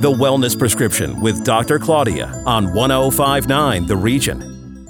The 0.00 0.12
Wellness 0.12 0.56
Prescription 0.56 1.20
with 1.20 1.42
Dr. 1.42 1.80
Claudia 1.80 2.26
on 2.46 2.72
1059 2.72 3.86
The 3.86 3.96
Region. 3.96 4.86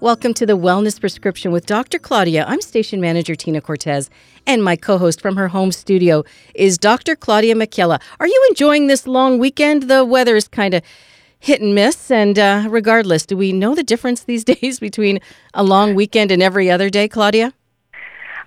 Welcome 0.00 0.34
to 0.34 0.44
the 0.44 0.58
Wellness 0.58 0.98
Prescription 0.98 1.52
with 1.52 1.64
Dr. 1.64 2.00
Claudia. 2.00 2.44
I'm 2.48 2.60
station 2.60 3.00
manager 3.00 3.36
Tina 3.36 3.60
Cortez, 3.60 4.10
and 4.48 4.64
my 4.64 4.74
co 4.74 4.98
host 4.98 5.20
from 5.20 5.36
her 5.36 5.46
home 5.46 5.70
studio 5.70 6.24
is 6.56 6.76
Dr. 6.76 7.14
Claudia 7.14 7.54
Michela. 7.54 8.00
Are 8.18 8.26
you 8.26 8.46
enjoying 8.50 8.88
this 8.88 9.06
long 9.06 9.38
weekend? 9.38 9.84
The 9.84 10.04
weather 10.04 10.34
is 10.34 10.48
kind 10.48 10.74
of 10.74 10.82
hit 11.38 11.60
and 11.60 11.72
miss, 11.72 12.10
and 12.10 12.40
uh, 12.40 12.66
regardless, 12.68 13.24
do 13.26 13.36
we 13.36 13.52
know 13.52 13.76
the 13.76 13.84
difference 13.84 14.24
these 14.24 14.42
days 14.56 14.80
between 14.80 15.20
a 15.54 15.62
long 15.62 15.94
weekend 15.94 16.32
and 16.32 16.42
every 16.42 16.68
other 16.68 16.90
day, 16.90 17.06
Claudia? 17.06 17.54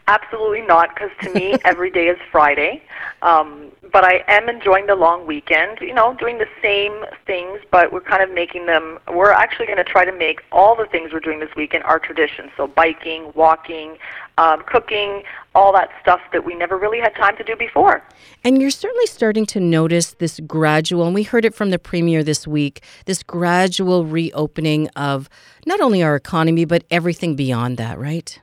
Absolutely 0.08 0.62
not, 0.62 0.94
because 0.94 1.10
to 1.22 1.34
me, 1.34 1.56
every 1.66 1.90
day 1.90 2.08
is 2.08 2.18
Friday. 2.32 2.84
Um, 3.22 3.72
but 3.92 4.04
I 4.04 4.24
am 4.28 4.50
enjoying 4.50 4.88
the 4.88 4.96
long 4.96 5.26
weekend, 5.26 5.80
you 5.80 5.94
know, 5.94 6.16
doing 6.20 6.38
the 6.38 6.48
same 6.62 7.06
things, 7.26 7.62
but 7.72 7.92
we're 7.92 8.02
kind 8.02 8.22
of 8.22 8.30
making 8.30 8.66
them, 8.66 9.00
we're 9.12 9.32
actually 9.32 9.66
going 9.66 9.78
to 9.78 9.84
try 9.84 10.06
to 10.06 10.12
make 10.12 10.42
all 10.52 10.76
the 10.76 10.86
things 10.86 11.14
we're 11.14 11.20
doing 11.20 11.40
this 11.40 11.56
weekend 11.56 11.84
our 11.86 11.98
tradition. 11.98 12.52
So 12.58 12.68
biking, 12.68 13.32
walking, 13.36 13.98
um, 14.38 14.64
cooking, 14.68 15.24
all 15.56 15.72
that 15.74 15.90
stuff 16.02 16.20
that 16.34 16.46
we 16.46 16.56
never 16.56 16.78
really 16.78 17.00
had 17.00 17.16
time 17.16 17.38
to 17.38 17.44
do 17.44 17.56
before. 17.56 18.04
And 18.44 18.62
you're 18.62 18.70
certainly 18.70 19.08
starting 19.08 19.46
to 19.48 19.60
notice 19.60 20.14
this 20.14 20.40
gradual, 20.46 21.06
and 21.06 21.16
we 21.16 21.24
heard 21.24 21.46
it 21.46 21.56
from 21.56 21.70
the 21.70 21.80
Premier 21.80 22.22
this 22.24 22.46
week, 22.46 22.84
this 23.06 23.24
gradual 23.24 24.06
reopening 24.06 24.90
of 24.90 25.30
not 25.66 25.80
only 25.80 26.04
our 26.04 26.16
economy, 26.16 26.66
but 26.66 26.84
everything 26.92 27.36
beyond 27.36 27.78
that, 27.78 27.98
right? 27.98 28.40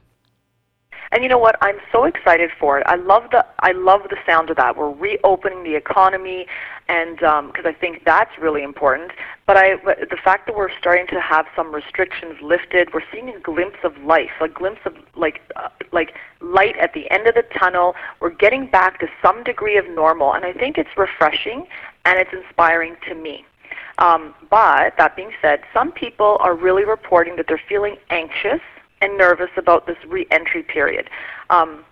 And 1.12 1.23
you 1.23 1.29
know 1.29 1.39
what? 1.39 1.57
I'm 1.61 1.77
so 1.93 2.05
excited 2.05 2.51
for 2.59 2.79
it. 2.79 2.84
I 2.87 2.97
love 2.97 3.25
the 3.33 3.45
I 3.59 3.73
love 3.73 4.01
the 4.09 4.16
sound 4.27 4.48
of 4.48 4.57
that. 4.57 4.79
We're 4.79 4.91
reopening 4.91 5.62
the 5.62 5.75
economy, 5.75 6.47
and 6.89 7.16
because 7.16 7.66
um, 7.66 7.66
I 7.66 7.75
think 7.79 8.05
that's 8.07 8.30
really 8.41 8.62
important. 8.62 9.12
But 9.47 9.59
I, 9.59 9.77
the 9.77 10.17
fact 10.25 10.47
that 10.47 10.56
we're 10.56 10.70
starting 10.78 11.06
to 11.09 11.20
have 11.20 11.45
some 11.55 11.75
restrictions 11.75 12.41
lifted, 12.41 12.95
we're 12.95 13.03
seeing 13.12 13.28
a 13.28 13.39
glimpse 13.39 13.77
of 13.84 13.95
life, 13.98 14.31
a 14.41 14.48
glimpse 14.48 14.81
of 14.86 14.97
like 15.14 15.42
uh, 15.55 15.69
like 15.92 16.14
light 16.41 16.78
at 16.78 16.95
the 16.95 17.11
end 17.11 17.27
of 17.27 17.34
the 17.34 17.45
tunnel. 17.58 17.95
We're 18.20 18.31
getting 18.31 18.67
back 18.67 18.98
to 19.01 19.06
some 19.20 19.45
degree 19.45 19.77
of 19.77 19.86
normal, 19.91 20.33
and 20.33 20.47
I 20.47 20.55
think 20.55 20.79
it's 20.79 20.97
refreshing 20.97 21.67
and 22.06 22.19
it's 22.19 22.33
inspiring 22.33 22.97
to 23.06 23.14
me. 23.14 23.45
Um, 23.98 24.34
but 24.48 24.95
that 24.97 25.14
being 25.14 25.33
said, 25.42 25.61
some 25.75 25.92
people 25.92 26.39
are 26.41 26.55
really 26.55 26.86
reporting 26.86 27.36
that 27.36 27.48
they're 27.48 27.61
feeling 27.69 27.98
anxious 28.08 28.62
and 29.03 29.19
nervous 29.19 29.50
about 29.56 29.86
this 29.86 29.98
re-entry 30.06 30.62
period. 30.62 31.11
Um, 31.50 31.84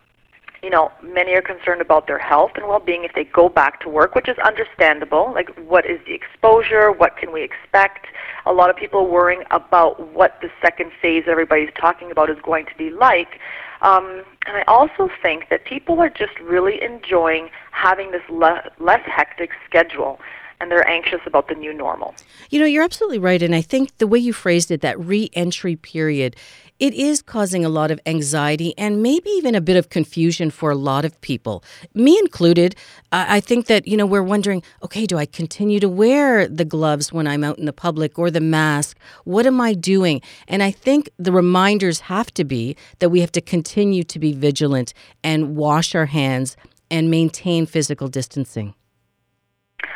you 0.63 0.71
know, 0.71 0.93
many 1.03 1.35
are 1.35 1.43
concerned 1.43 1.81
about 1.81 2.07
their 2.07 2.19
health 2.19 2.53
and 2.55 2.69
well-being 2.69 3.05
if 3.05 3.13
they 3.15 3.25
go 3.25 3.49
back 3.49 3.81
to 3.81 3.89
work, 3.89 4.15
which 4.15 4.29
is 4.29 4.37
understandable. 4.39 5.33
Like, 5.35 5.49
what 5.67 5.87
is 5.87 5.99
the 6.07 6.13
exposure? 6.13 6.93
What 6.93 7.17
can 7.17 7.33
we 7.33 7.43
expect? 7.43 8.07
A 8.45 8.53
lot 8.53 8.69
of 8.69 8.77
people 8.77 9.09
worrying 9.09 9.43
about 9.51 10.13
what 10.13 10.39
the 10.43 10.51
second 10.63 10.93
phase 11.01 11.25
everybody's 11.27 11.73
talking 11.81 12.11
about 12.11 12.29
is 12.29 12.37
going 12.43 12.67
to 12.67 12.77
be 12.77 12.91
like. 12.91 13.41
Um, 13.81 14.23
and 14.47 14.57
I 14.59 14.63
also 14.69 15.09
think 15.23 15.49
that 15.49 15.65
people 15.65 15.99
are 16.01 16.11
just 16.11 16.39
really 16.41 16.83
enjoying 16.83 17.49
having 17.71 18.11
this 18.11 18.23
le- 18.29 18.71
less 18.79 19.03
hectic 19.07 19.51
schedule 19.67 20.21
and 20.61 20.71
they're 20.71 20.87
anxious 20.87 21.21
about 21.25 21.49
the 21.49 21.55
new 21.55 21.73
normal. 21.73 22.15
You 22.51 22.61
know, 22.61 22.67
you're 22.67 22.85
absolutely 22.85 23.19
right. 23.19 23.43
And 23.43 23.55
I 23.55 23.63
think 23.63 23.97
the 23.97 24.07
way 24.07 24.19
you 24.19 24.35
phrased 24.35 24.71
it, 24.71 24.83
that 24.83 25.01
re 25.01 25.31
entry 25.33 25.77
period, 25.77 26.37
it 26.81 26.95
is 26.95 27.23
causing 27.23 27.65
a 27.65 27.69
lot 27.69 27.91
of 27.91 28.01
anxiety 28.07 28.75
and 28.77 29.03
maybe 29.03 29.29
even 29.31 29.55
a 29.55 29.61
bit 29.61 29.77
of 29.77 29.91
confusion 29.91 30.51
for 30.51 30.71
a 30.71 30.75
lot 30.75 31.05
of 31.05 31.21
people, 31.21 31.63
me 31.95 32.19
included. 32.19 32.75
I 33.13 33.41
think 33.41 33.67
that, 33.67 33.87
you 33.87 33.97
know, 33.97 34.07
we're 34.07 34.23
wondering 34.23 34.63
okay, 34.83 35.07
do 35.07 35.19
I 35.19 35.27
continue 35.27 35.79
to 35.81 35.89
wear 35.89 36.49
the 36.49 36.65
gloves 36.65 37.13
when 37.13 37.27
I'm 37.27 37.45
out 37.45 37.59
in 37.59 37.67
the 37.67 37.73
public 37.73 38.19
or 38.19 38.31
the 38.31 38.41
mask? 38.41 38.99
What 39.25 39.47
am 39.47 39.61
I 39.61 39.75
doing? 39.75 40.23
And 40.49 40.63
I 40.63 40.71
think 40.71 41.11
the 41.19 41.33
reminders 41.33 42.01
have 42.01 42.33
to 42.35 42.45
be 42.45 42.77
that 42.99 43.11
we 43.11 43.21
have 43.21 43.33
to 43.33 43.41
continue 43.41 44.03
to 44.05 44.19
be 44.19 44.33
vigilant 44.33 44.95
and 45.23 45.57
wash 45.57 45.95
our 45.95 46.07
hands 46.07 46.57
and 46.91 47.11
maintain 47.11 47.67
physical 47.67 48.09
distancing. 48.09 48.75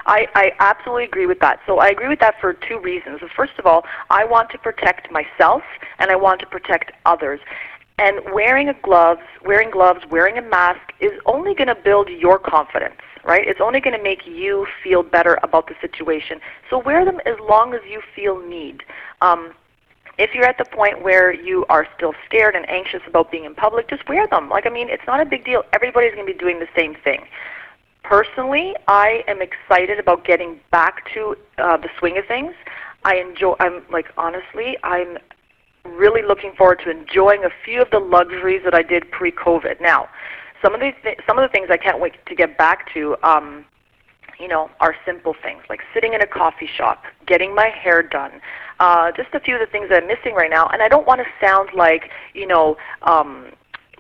I, 0.07 0.27
I 0.35 0.53
absolutely 0.59 1.05
agree 1.05 1.27
with 1.27 1.41
that. 1.41 1.61
So 1.67 1.79
I 1.79 1.89
agree 1.89 2.09
with 2.09 2.21
that 2.21 2.41
for 2.41 2.53
two 2.53 2.79
reasons. 2.79 3.21
First 3.35 3.55
of 3.59 3.67
all, 3.67 3.85
I 4.11 4.25
want 4.25 4.51
to 4.51 4.59
protect 4.59 5.11
myself 5.11 5.63
and 5.99 6.11
I 6.11 6.17
want 6.17 6.41
to 6.41 6.47
protect 6.47 6.93
others. 7.07 7.41
And 7.99 8.21
wearing 8.33 8.69
a 8.69 8.75
gloves, 8.75 9.23
wearing 9.45 9.71
gloves, 9.71 10.01
wearing 10.11 10.37
a 10.37 10.43
mask 10.43 10.93
is 11.01 11.13
only 11.27 11.55
going 11.55 11.69
to 11.69 11.77
build 11.77 12.09
your 12.09 12.39
confidence, 12.39 13.01
right? 13.25 13.47
It's 13.47 13.61
only 13.61 13.81
going 13.81 13.97
to 13.97 14.03
make 14.03 14.27
you 14.27 14.67
feel 14.83 15.03
better 15.03 15.39
about 15.43 15.69
the 15.69 15.75
situation. 15.81 16.41
So 16.69 16.79
wear 16.79 17.05
them 17.05 17.21
as 17.25 17.37
long 17.49 17.73
as 17.73 17.81
you 17.89 18.03
feel 18.15 18.45
need. 18.47 18.83
Um, 19.21 19.53
if 20.19 20.35
you're 20.35 20.45
at 20.45 20.59
the 20.59 20.65
point 20.65 21.03
where 21.03 21.33
you 21.33 21.65
are 21.69 21.87
still 21.97 22.15
scared 22.27 22.55
and 22.55 22.69
anxious 22.69 23.03
about 23.07 23.31
being 23.31 23.45
in 23.45 23.55
public, 23.55 23.89
just 23.89 24.09
wear 24.09 24.27
them. 24.27 24.49
Like 24.49 24.67
I 24.67 24.71
mean, 24.71 24.89
it's 24.89 25.03
not 25.07 25.21
a 25.21 25.25
big 25.25 25.45
deal. 25.45 25.63
Everybody's 25.73 26.15
going 26.15 26.27
to 26.27 26.33
be 26.33 26.39
doing 26.39 26.61
the 26.61 26.69
same 26.77 26.95
thing 27.03 27.27
personally, 28.05 28.75
I 28.87 29.25
am 29.27 29.41
excited 29.43 29.99
about 29.99 30.25
getting 30.25 30.61
back 30.71 31.13
to 31.15 31.37
uh, 31.59 31.77
the 31.77 31.89
swing 31.99 32.17
of 32.19 32.27
things. 32.27 32.55
I 33.05 33.17
enjoy. 33.17 33.55
I'm 33.59 33.83
like 33.91 34.07
honestly, 34.17 34.77
I'm 34.83 35.19
really 35.85 36.23
looking 36.23 36.53
forward 36.57 36.81
to 36.85 36.91
enjoying 36.91 37.45
a 37.45 37.51
few 37.65 37.83
of 37.83 37.91
the 37.91 37.99
luxuries 37.99 38.63
that 38.65 38.75
I 38.75 38.83
did 38.83 39.11
pre-COVID. 39.11 39.81
Now, 39.81 40.09
some 40.63 40.75
of 40.75 40.81
the 40.81 40.93
th- 41.03 41.19
some 41.27 41.39
of 41.39 41.43
the 41.43 41.53
things 41.53 41.69
I 41.71 41.77
can't 41.77 42.01
wait 42.01 42.15
to 42.27 42.35
get 42.35 42.57
back 42.57 42.93
to. 42.95 43.17
Um, 43.23 43.65
you 44.41 44.49
know, 44.49 44.69
are 44.81 44.97
simple 45.07 45.33
things 45.45 45.63
like 45.69 45.81
sitting 45.95 46.13
in 46.13 46.21
a 46.21 46.27
coffee 46.27 46.67
shop, 46.67 47.05
getting 47.25 47.55
my 47.55 47.69
hair 47.69 48.03
done, 48.03 48.41
uh, 48.81 49.13
just 49.13 49.33
a 49.33 49.39
few 49.39 49.55
of 49.55 49.61
the 49.61 49.67
things 49.67 49.89
that 49.91 50.03
I'm 50.03 50.09
missing 50.09 50.35
right 50.35 50.51
now. 50.51 50.67
And 50.73 50.83
I 50.83 50.89
don't 50.89 51.07
want 51.07 51.21
to 51.21 51.27
sound 51.41 51.69
like, 51.73 52.11
you 52.35 52.47
know, 52.47 52.77
um, 53.03 53.53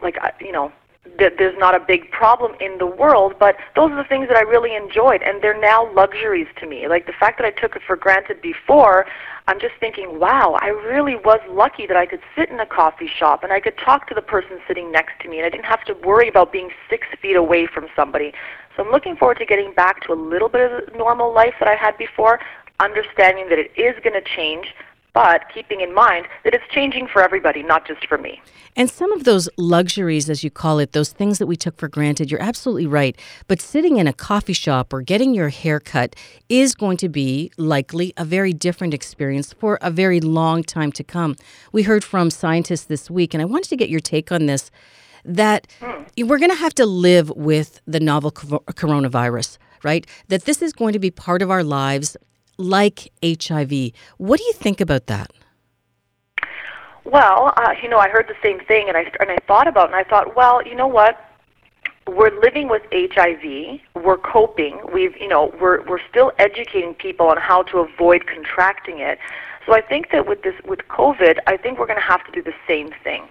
like 0.03 0.16
you 0.41 0.50
know, 0.50 0.72
that 1.19 1.34
there's 1.38 1.56
not 1.59 1.75
a 1.75 1.81
big 1.81 2.10
problem 2.10 2.54
in 2.60 2.78
the 2.78 2.87
world, 2.87 3.34
but 3.38 3.56
those 3.76 3.91
are 3.92 3.97
the 3.97 4.09
things 4.09 4.26
that 4.28 4.37
I 4.37 4.41
really 4.41 4.75
enjoyed, 4.75 5.22
and 5.22 5.42
they're 5.42 5.59
now 5.59 5.92
luxuries 5.92 6.48
to 6.60 6.66
me. 6.66 6.88
Like 6.88 7.06
the 7.06 7.12
fact 7.12 7.38
that 7.38 7.44
I 7.47 7.50
took 7.50 7.76
it 7.76 7.82
for 7.87 7.94
granted 7.94 8.41
before, 8.41 9.06
I'm 9.47 9.60
just 9.60 9.75
thinking, 9.78 10.19
wow, 10.19 10.56
I 10.60 10.69
really 10.69 11.16
was 11.16 11.41
lucky 11.48 11.87
that 11.87 11.97
I 11.97 12.06
could 12.06 12.20
sit 12.34 12.48
in 12.48 12.59
a 12.59 12.66
coffee 12.66 13.09
shop 13.09 13.44
and 13.44 13.53
I 13.53 13.60
could 13.60 13.76
talk 13.76 14.09
to 14.09 14.14
the 14.14 14.22
person 14.22 14.59
sitting 14.66 14.91
next 14.91 15.20
to 15.20 15.28
me, 15.28 15.38
and 15.38 15.47
I 15.47 15.50
didn't 15.50 15.66
have 15.66 15.84
to 15.84 15.94
worry 15.94 16.28
about 16.28 16.53
being 16.53 16.70
six 16.88 17.06
feet 17.20 17.37
away 17.37 17.66
from 17.66 17.87
somebody. 17.94 18.32
So 18.76 18.84
I'm 18.84 18.91
looking 18.91 19.16
forward 19.16 19.38
to 19.38 19.47
getting 19.47 19.72
back 19.75 20.03
to 20.06 20.12
a 20.12 20.19
little 20.19 20.48
bit 20.48 20.72
of 20.72 20.93
the 20.93 20.98
normal 20.98 21.32
life 21.32 21.54
that 21.60 21.69
I 21.69 21.75
had 21.75 21.97
before, 21.98 22.41
understanding 22.81 23.48
that 23.50 23.59
it 23.59 23.70
is 23.76 23.94
going 24.03 24.20
to 24.20 24.22
change, 24.22 24.75
but 25.14 25.44
keeping 25.54 25.80
in 25.80 25.94
mind 25.94 26.26
that 26.42 26.52
it's 26.52 26.64
changing 26.70 27.06
for 27.06 27.22
everybody, 27.22 27.62
not 27.62 27.86
just 27.86 28.06
for 28.06 28.19
me. 28.19 28.42
And 28.76 28.91
some 28.91 29.12
of 29.12 29.22
those 29.22 29.48
luxuries, 29.56 30.28
as 30.28 30.42
you 30.42 30.50
call 30.50 30.80
it, 30.80 30.92
those 30.92 31.12
things 31.12 31.38
that 31.38 31.47
we 31.47 31.56
took 31.56 31.78
for 31.78 31.88
granted, 31.88 32.30
you're 32.30 32.42
absolutely 32.42 32.88
right. 32.88 33.16
But 33.47 33.62
sitting 33.62 33.97
in 33.97 34.08
a 34.08 34.12
coffee 34.12 34.52
shop 34.52 34.92
or 34.92 35.00
getting 35.00 35.32
your 35.32 35.48
hair 35.48 35.78
cut 35.78 36.16
is 36.48 36.75
going 36.75 36.97
to 36.98 37.08
be 37.08 37.52
likely 37.56 38.12
a 38.16 38.25
very 38.25 38.52
different 38.52 38.92
experience 38.92 39.52
for 39.52 39.78
a 39.80 39.91
very 39.91 40.20
long 40.20 40.64
time 40.64 40.91
to 40.92 41.04
come. 41.04 41.36
We 41.70 41.84
heard 41.84 42.02
from 42.02 42.31
scientists 42.31 42.84
this 42.84 43.08
week, 43.08 43.32
and 43.32 43.41
I 43.41 43.44
wanted 43.44 43.69
to 43.69 43.76
get 43.76 43.88
your 43.88 44.00
take 44.00 44.32
on 44.32 44.46
this 44.46 44.72
that 45.25 45.69
hmm. 45.81 46.26
we're 46.26 46.38
going 46.38 46.50
to 46.50 46.56
have 46.56 46.75
to 46.75 46.84
live 46.84 47.31
with 47.31 47.81
the 47.86 48.00
novel 48.00 48.31
coronavirus 48.32 49.58
right? 49.84 50.06
That 50.28 50.46
this 50.46 50.62
is 50.62 50.72
going 50.72 50.94
to 50.94 50.98
be 50.98 51.10
part 51.10 51.42
of 51.42 51.50
our 51.50 51.62
lives 51.62 52.16
like 52.56 53.12
HIV. 53.22 53.92
What 54.19 54.38
do 54.38 54.44
you 54.44 54.53
think 54.53 54.81
about 54.81 55.06
that? 55.06 55.31
Well, 57.04 57.53
uh, 57.56 57.75
you 57.82 57.88
know, 57.88 57.98
I 57.98 58.09
heard 58.09 58.28
the 58.28 58.37
same 58.42 58.60
thing, 58.60 58.88
and 58.88 58.97
I 58.97 59.12
and 59.20 59.31
I 59.31 59.38
thought 59.47 59.69
about, 59.69 59.91
it, 59.91 59.92
and 59.92 59.97
I 59.97 60.04
thought, 60.04 60.34
well, 60.34 60.66
you 60.66 60.75
know 60.75 60.87
what? 60.87 61.19
We're 62.06 62.38
living 62.41 62.69
with 62.69 62.82
HIV. 62.93 63.81
We're 63.94 64.19
coping. 64.19 64.81
We've, 64.93 65.17
you 65.19 65.28
know, 65.28 65.55
we're 65.61 65.82
we're 65.84 66.00
still 66.08 66.32
educating 66.38 66.94
people 66.94 67.26
on 67.26 67.37
how 67.37 67.62
to 67.64 67.78
avoid 67.78 68.26
contracting 68.26 69.00
it. 69.00 69.19
So 69.67 69.75
I 69.75 69.81
think 69.81 70.11
that 70.12 70.26
with 70.26 70.43
this, 70.43 70.55
with 70.64 70.81
COVID, 70.88 71.38
I 71.46 71.56
think 71.56 71.78
we're 71.78 71.87
going 71.87 71.99
to 71.99 72.05
have 72.05 72.25
to 72.25 72.32
do 72.32 72.43
the 72.43 72.55
same 72.67 72.90
thing. 73.02 73.25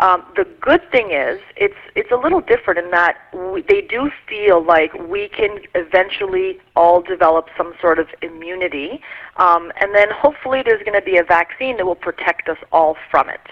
Um, 0.00 0.24
the 0.34 0.46
good 0.62 0.80
thing 0.90 1.10
is 1.10 1.38
it's 1.56 1.76
it's 1.94 2.10
a 2.10 2.16
little 2.16 2.40
different 2.40 2.78
in 2.78 2.90
that 2.90 3.18
we, 3.34 3.60
they 3.60 3.82
do 3.82 4.10
feel 4.26 4.64
like 4.64 4.94
we 4.94 5.28
can 5.28 5.58
eventually 5.74 6.58
all 6.74 7.02
develop 7.02 7.48
some 7.54 7.74
sort 7.82 7.98
of 7.98 8.08
immunity, 8.22 9.02
um, 9.36 9.70
and 9.78 9.94
then 9.94 10.08
hopefully 10.10 10.62
there's 10.64 10.82
going 10.84 10.98
to 10.98 11.04
be 11.04 11.18
a 11.18 11.22
vaccine 11.22 11.76
that 11.76 11.84
will 11.84 11.94
protect 11.94 12.48
us 12.48 12.56
all 12.72 12.96
from 13.10 13.28
it. 13.28 13.42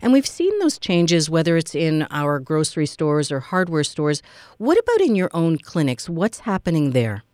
And 0.00 0.14
we've 0.14 0.26
seen 0.26 0.58
those 0.58 0.78
changes, 0.78 1.28
whether 1.28 1.58
it's 1.58 1.74
in 1.74 2.06
our 2.10 2.40
grocery 2.40 2.86
stores 2.86 3.30
or 3.30 3.40
hardware 3.40 3.84
stores. 3.84 4.22
What 4.56 4.78
about 4.78 5.02
in 5.02 5.14
your 5.14 5.28
own 5.34 5.58
clinics? 5.58 6.08
What's 6.08 6.40
happening 6.40 6.92
there? 6.92 7.24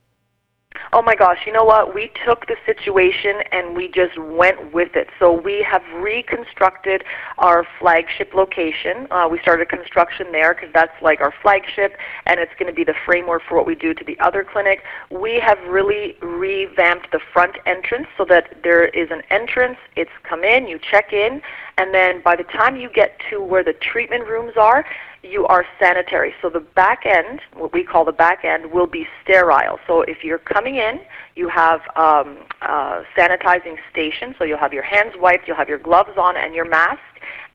Oh 0.93 1.03
my 1.03 1.17
gosh, 1.17 1.39
you 1.47 1.53
know 1.53 1.65
what? 1.65 1.95
We 1.95 2.13
took 2.25 2.47
the 2.47 2.57
situation 2.65 3.43
and 3.51 3.75
we 3.75 3.89
just 3.89 4.19
went 4.19 4.73
with 4.73 4.95
it. 4.95 5.09
So 5.19 5.33
we 5.33 5.63
have 5.69 5.83
reconstructed 5.97 7.05
our 7.39 7.67
flagship 7.79 8.35
location. 8.35 9.09
Uh, 9.11 9.29
we 9.31 9.41
started 9.41 9.69
construction 9.69 10.31
there 10.31 10.55
because 10.55 10.71
that's 10.73 10.93
like 11.03 11.21
our 11.21 11.35
flagship 11.43 11.97
and 12.27 12.39
it's 12.39 12.53
going 12.59 12.71
to 12.71 12.75
be 12.75 12.85
the 12.85 12.95
framework 13.05 13.43
for 13.49 13.57
what 13.57 13.67
we 13.67 13.75
do 13.75 13.95
to 13.95 14.05
the 14.05 14.19
other 14.21 14.45
clinic. 14.45 14.83
We 15.11 15.41
have 15.41 15.59
really 15.69 16.17
revamped 16.23 17.11
the 17.11 17.21
front 17.33 17.57
entrance 17.67 18.07
so 18.17 18.25
that 18.27 18.59
there 18.63 18.87
is 18.87 19.11
an 19.11 19.23
entrance, 19.31 19.79
it's 19.97 20.11
come 20.23 20.45
in, 20.45 20.69
you 20.69 20.79
check 20.79 21.13
in, 21.13 21.43
and 21.79 21.93
then 21.93 22.23
by 22.23 22.37
the 22.37 22.45
time 22.45 22.77
you 22.77 22.89
get 22.89 23.21
to 23.31 23.43
where 23.43 23.65
the 23.65 23.75
treatment 23.75 24.27
rooms 24.27 24.53
are, 24.57 24.85
you 25.29 25.47
are 25.47 25.65
sanitary. 25.81 26.35
So 26.41 26.49
the 26.49 26.61
back 26.61 27.05
end, 27.05 27.41
what 27.55 27.73
we 27.73 27.83
call 27.85 28.05
the 28.05 28.13
back 28.13 28.45
end, 28.45 28.71
will 28.73 28.87
be 28.87 29.07
sterile. 29.23 29.79
So 29.87 30.03
if 30.03 30.25
you're 30.25 30.39
coming 30.39 30.77
in, 30.77 31.01
you 31.35 31.49
have 31.49 31.81
um, 31.97 32.39
a 32.63 33.03
sanitizing 33.17 33.77
station. 33.91 34.35
So 34.39 34.45
you'll 34.45 34.59
have 34.59 34.73
your 34.73 34.83
hands 34.83 35.15
wiped, 35.19 35.47
you'll 35.47 35.57
have 35.57 35.69
your 35.69 35.79
gloves 35.79 36.17
on, 36.19 36.37
and 36.37 36.55
your 36.55 36.69
mask. 36.69 37.01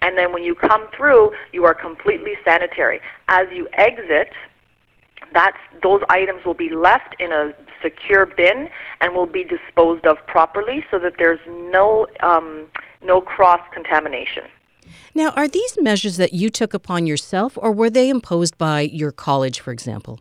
And 0.01 0.17
then 0.17 0.33
when 0.33 0.43
you 0.43 0.55
come 0.55 0.87
through, 0.95 1.31
you 1.51 1.63
are 1.65 1.73
completely 1.73 2.33
sanitary. 2.43 2.99
As 3.27 3.47
you 3.53 3.67
exit, 3.73 4.31
that's, 5.33 5.57
those 5.81 6.01
items 6.09 6.43
will 6.45 6.55
be 6.55 6.69
left 6.69 7.15
in 7.19 7.31
a 7.31 7.53
secure 7.81 8.25
bin 8.25 8.69
and 8.99 9.13
will 9.13 9.27
be 9.27 9.43
disposed 9.43 10.05
of 10.05 10.17
properly 10.27 10.83
so 10.91 10.99
that 10.99 11.13
there's 11.17 11.39
no, 11.47 12.07
um, 12.21 12.67
no 13.03 13.21
cross 13.21 13.61
contamination. 13.73 14.43
Now, 15.13 15.31
are 15.31 15.47
these 15.47 15.77
measures 15.79 16.17
that 16.17 16.33
you 16.33 16.49
took 16.49 16.73
upon 16.73 17.07
yourself, 17.07 17.57
or 17.61 17.71
were 17.71 17.89
they 17.89 18.09
imposed 18.09 18.57
by 18.57 18.81
your 18.81 19.11
college, 19.11 19.59
for 19.59 19.71
example? 19.71 20.19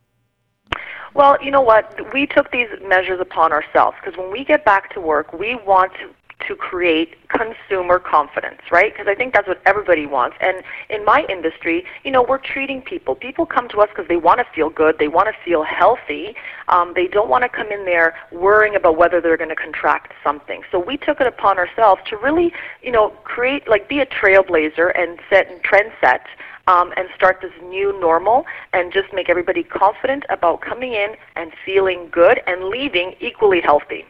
Well, 1.15 1.37
you 1.43 1.51
know 1.51 1.61
what? 1.61 2.13
We 2.13 2.27
took 2.27 2.51
these 2.51 2.69
measures 2.87 3.21
upon 3.21 3.53
ourselves 3.53 3.97
because 4.03 4.17
when 4.19 4.31
we 4.31 4.45
get 4.45 4.65
back 4.65 4.93
to 4.95 5.01
work, 5.01 5.33
we 5.33 5.57
want 5.67 5.93
to 5.95 6.11
to 6.49 6.55
create 6.55 7.17
consumer 7.29 7.99
confidence, 7.99 8.61
right? 8.71 8.93
Because 8.93 9.07
I 9.09 9.15
think 9.15 9.35
that's 9.35 9.49
what 9.49 9.61
everybody 9.67 10.07
wants. 10.07 10.37
And 10.41 10.63
in 10.89 11.05
my 11.05 11.25
industry, 11.29 11.85
you 12.05 12.11
know, 12.11 12.23
we're 12.23 12.39
treating 12.39 12.83
people. 12.83 13.15
People 13.15 13.47
come 13.47 13.69
to 13.69 13.79
us 13.79 13.89
because 13.89 14.09
they 14.09 14.17
want 14.17 14.39
to 14.39 14.47
feel 14.55 14.71
good, 14.71 14.99
they 14.99 15.09
want 15.09 15.29
to 15.29 15.35
feel 15.45 15.63
healthy. 15.63 16.35
Um, 16.69 16.93
they 16.95 17.07
don't 17.07 17.29
want 17.29 17.43
to 17.43 17.49
come 17.49 17.71
in 17.71 17.85
there 17.85 18.17
worrying 18.33 18.77
about 18.77 18.97
whether 18.97 19.21
they're 19.21 19.37
going 19.37 19.51
to 19.51 19.57
contract 19.57 20.13
something. 20.23 20.63
So 20.71 20.79
we 20.79 20.97
took 20.97 21.21
it 21.21 21.27
upon 21.27 21.59
ourselves 21.59 22.03
to 22.11 22.17
really, 22.17 22.53
you 22.83 22.93
know, 22.93 23.11
create, 23.25 23.69
like, 23.69 23.89
be 23.89 24.01
a 24.01 24.07
trailblazer 24.07 24.93
and 24.99 25.19
set 25.29 25.51
and 25.51 25.63
trend 25.63 25.93
set. 26.01 26.27
Um, 26.67 26.93
and 26.97 27.09
start 27.17 27.39
this 27.43 27.51
new 27.65 27.99
normal 27.99 28.45
and 28.75 28.93
just 28.93 29.13
make 29.13 29.29
everybody 29.29 29.65
confident 29.65 30.25
about 30.29 30.61
coming 30.61 30.93
in 30.93 31.17
and 31.35 31.53
feeling 31.65 32.09
good 32.13 32.41
and 32.47 32.67
leaving 32.67 33.17
equally 33.19 33.61
healthy. 33.61 34.05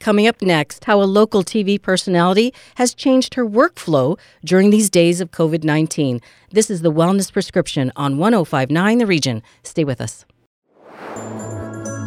Coming 0.00 0.26
up 0.26 0.42
next, 0.42 0.84
how 0.84 1.02
a 1.02 1.04
local 1.04 1.42
TV 1.42 1.80
personality 1.80 2.52
has 2.76 2.94
changed 2.94 3.34
her 3.34 3.46
workflow 3.46 4.18
during 4.44 4.70
these 4.70 4.90
days 4.90 5.20
of 5.20 5.30
COVID 5.30 5.64
19. 5.64 6.20
This 6.50 6.70
is 6.70 6.82
the 6.82 6.92
Wellness 6.92 7.32
Prescription 7.32 7.92
on 7.96 8.18
1059 8.18 8.98
The 8.98 9.06
Region. 9.06 9.42
Stay 9.62 9.84
with 9.84 10.00
us. 10.00 10.24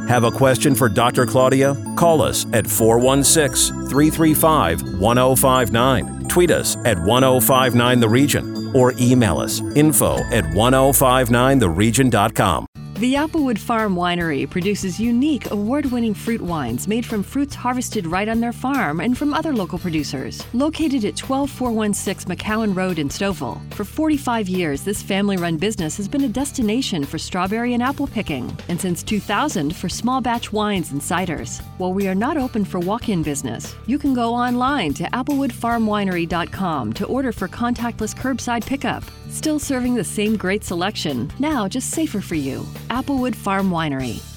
Have 0.08 0.24
a 0.26 0.32
question 0.32 0.76
for 0.76 0.90
Dr. 0.90 1.26
Claudia? 1.26 1.74
Call 1.96 2.22
us 2.22 2.46
at 2.54 2.68
416 2.68 3.88
335 3.88 5.00
1059. 5.00 6.28
Tweet 6.28 6.52
us 6.52 6.76
at 6.86 7.00
1059 7.00 8.00
The 8.00 8.10
Region 8.10 8.76
or 8.76 8.94
email 9.00 9.40
us 9.40 9.62
info 9.76 10.18
at 10.32 10.44
1059theregion.com. 10.44 12.66
The 13.02 13.16
Applewood 13.16 13.58
Farm 13.58 13.96
Winery 13.96 14.48
produces 14.48 15.00
unique, 15.00 15.50
award 15.50 15.88
winning 15.88 16.14
fruit 16.14 16.40
wines 16.40 16.88
made 16.88 17.04
from 17.04 17.24
fruits 17.24 17.56
harvested 17.56 18.06
right 18.06 18.30
on 18.30 18.40
their 18.40 18.54
farm 18.54 19.00
and 19.00 19.18
from 19.18 19.34
other 19.34 19.54
local 19.54 19.80
producers. 19.80 20.46
Located 20.54 21.04
at 21.06 21.16
12416 21.16 22.30
McCowan 22.30 22.76
Road 22.76 23.00
in 23.00 23.10
Stouffville, 23.10 23.60
for 23.74 23.86
45 23.86 24.48
years, 24.48 24.84
this 24.84 25.02
family 25.02 25.36
run 25.36 25.58
business 25.58 25.98
has 25.98 26.08
been 26.08 26.26
a 26.26 26.30
destination 26.30 27.04
for 27.04 27.18
strawberry 27.18 27.74
and 27.74 27.82
apple 27.82 28.06
picking, 28.06 28.56
and 28.70 28.80
since 28.80 29.02
2000 29.02 29.76
for 29.76 29.90
small 29.90 30.22
batch 30.22 30.54
wines 30.54 30.92
and 30.92 31.02
ciders. 31.02 31.60
While 31.80 31.96
we 31.96 32.08
are 32.08 32.14
not 32.14 32.38
open 32.38 32.64
for 32.64 32.80
walk 32.80 33.10
in 33.10 33.24
business, 33.24 33.76
you 33.88 33.98
can 33.98 34.14
go 34.14 34.32
online 34.32 34.94
to 34.94 35.06
applewoodfarmwinery.com 35.06 36.94
to 36.94 37.06
order 37.08 37.32
for 37.32 37.48
contactless 37.48 38.14
curbside 38.16 38.64
pickup. 38.64 39.04
Still 39.32 39.60
serving 39.60 39.96
the 39.96 40.04
same 40.04 40.36
great 40.36 40.62
selection, 40.62 41.32
now 41.40 41.66
just 41.66 41.92
safer 41.92 42.20
for 42.20 42.36
you. 42.36 42.64
Applewood 42.90 43.34
Farm 43.34 43.70
Winery. 43.70 44.31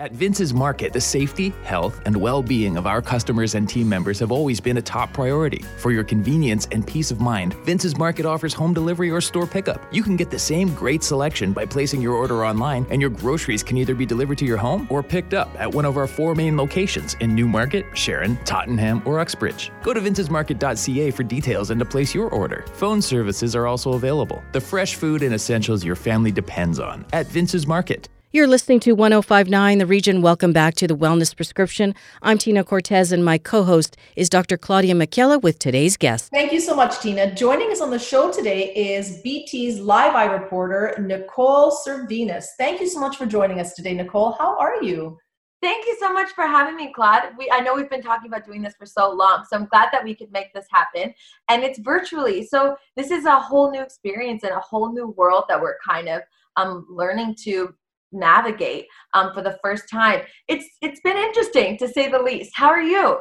At 0.00 0.12
Vince's 0.12 0.54
Market, 0.54 0.94
the 0.94 1.00
safety, 1.00 1.52
health, 1.62 2.00
and 2.06 2.16
well 2.16 2.42
being 2.42 2.78
of 2.78 2.86
our 2.86 3.02
customers 3.02 3.54
and 3.54 3.68
team 3.68 3.86
members 3.86 4.18
have 4.20 4.32
always 4.32 4.58
been 4.58 4.78
a 4.78 4.82
top 4.82 5.12
priority. 5.12 5.62
For 5.76 5.92
your 5.92 6.04
convenience 6.04 6.66
and 6.72 6.86
peace 6.86 7.10
of 7.10 7.20
mind, 7.20 7.52
Vince's 7.66 7.98
Market 7.98 8.24
offers 8.24 8.54
home 8.54 8.72
delivery 8.72 9.10
or 9.10 9.20
store 9.20 9.46
pickup. 9.46 9.86
You 9.92 10.02
can 10.02 10.16
get 10.16 10.30
the 10.30 10.38
same 10.38 10.72
great 10.72 11.02
selection 11.02 11.52
by 11.52 11.66
placing 11.66 12.00
your 12.00 12.14
order 12.14 12.46
online, 12.46 12.86
and 12.88 12.98
your 12.98 13.10
groceries 13.10 13.62
can 13.62 13.76
either 13.76 13.94
be 13.94 14.06
delivered 14.06 14.38
to 14.38 14.46
your 14.46 14.56
home 14.56 14.86
or 14.88 15.02
picked 15.02 15.34
up 15.34 15.50
at 15.60 15.70
one 15.70 15.84
of 15.84 15.98
our 15.98 16.06
four 16.06 16.34
main 16.34 16.56
locations 16.56 17.12
in 17.20 17.34
Newmarket, 17.34 17.84
Sharon, 17.92 18.38
Tottenham, 18.46 19.02
or 19.04 19.20
Uxbridge. 19.20 19.70
Go 19.82 19.92
to 19.92 20.00
vincesmarket.ca 20.00 21.10
for 21.10 21.24
details 21.24 21.68
and 21.68 21.78
to 21.78 21.84
place 21.84 22.14
your 22.14 22.30
order. 22.30 22.64
Phone 22.72 23.02
services 23.02 23.54
are 23.54 23.66
also 23.66 23.92
available. 23.92 24.42
The 24.52 24.62
fresh 24.62 24.94
food 24.94 25.22
and 25.22 25.34
essentials 25.34 25.84
your 25.84 25.96
family 25.96 26.32
depends 26.32 26.80
on 26.80 27.04
at 27.12 27.26
Vince's 27.26 27.66
Market. 27.66 28.08
You're 28.32 28.46
listening 28.46 28.78
to 28.80 28.92
1059 28.92 29.78
The 29.78 29.86
Region. 29.86 30.22
Welcome 30.22 30.52
back 30.52 30.76
to 30.76 30.86
the 30.86 30.96
Wellness 30.96 31.34
Prescription. 31.34 31.96
I'm 32.22 32.38
Tina 32.38 32.62
Cortez, 32.62 33.10
and 33.10 33.24
my 33.24 33.38
co 33.38 33.64
host 33.64 33.96
is 34.14 34.28
Dr. 34.28 34.56
Claudia 34.56 34.94
Michaela 34.94 35.40
with 35.40 35.58
today's 35.58 35.96
guest. 35.96 36.30
Thank 36.30 36.52
you 36.52 36.60
so 36.60 36.76
much, 36.76 37.00
Tina. 37.00 37.34
Joining 37.34 37.72
us 37.72 37.80
on 37.80 37.90
the 37.90 37.98
show 37.98 38.30
today 38.30 38.72
is 38.72 39.20
BT's 39.24 39.80
Live 39.80 40.14
Eye 40.14 40.26
reporter, 40.26 40.94
Nicole 41.00 41.76
Servinis. 41.84 42.44
Thank 42.56 42.80
you 42.80 42.88
so 42.88 43.00
much 43.00 43.16
for 43.16 43.26
joining 43.26 43.58
us 43.58 43.74
today, 43.74 43.94
Nicole. 43.94 44.36
How 44.38 44.56
are 44.58 44.80
you? 44.80 45.18
Thank 45.60 45.84
you 45.86 45.96
so 45.98 46.12
much 46.12 46.30
for 46.30 46.46
having 46.46 46.76
me, 46.76 46.92
Claude. 46.94 47.30
We 47.36 47.50
I 47.50 47.58
know 47.58 47.74
we've 47.74 47.90
been 47.90 48.00
talking 48.00 48.28
about 48.28 48.46
doing 48.46 48.62
this 48.62 48.74
for 48.78 48.86
so 48.86 49.10
long, 49.10 49.44
so 49.50 49.56
I'm 49.56 49.66
glad 49.66 49.88
that 49.90 50.04
we 50.04 50.14
could 50.14 50.30
make 50.30 50.54
this 50.54 50.66
happen. 50.70 51.12
And 51.48 51.64
it's 51.64 51.80
virtually. 51.80 52.46
So 52.46 52.76
this 52.94 53.10
is 53.10 53.24
a 53.24 53.40
whole 53.40 53.72
new 53.72 53.82
experience 53.82 54.44
and 54.44 54.52
a 54.52 54.60
whole 54.60 54.92
new 54.92 55.08
world 55.16 55.46
that 55.48 55.60
we're 55.60 55.78
kind 55.84 56.08
of 56.08 56.22
um, 56.56 56.86
learning 56.88 57.34
to 57.44 57.74
navigate 58.12 58.86
um, 59.14 59.32
for 59.34 59.42
the 59.42 59.58
first 59.62 59.84
time. 59.90 60.22
It's 60.48 60.66
it's 60.82 61.00
been 61.00 61.16
interesting 61.16 61.78
to 61.78 61.88
say 61.88 62.08
the 62.10 62.22
least. 62.22 62.52
How 62.54 62.68
are 62.68 62.82
you? 62.82 63.20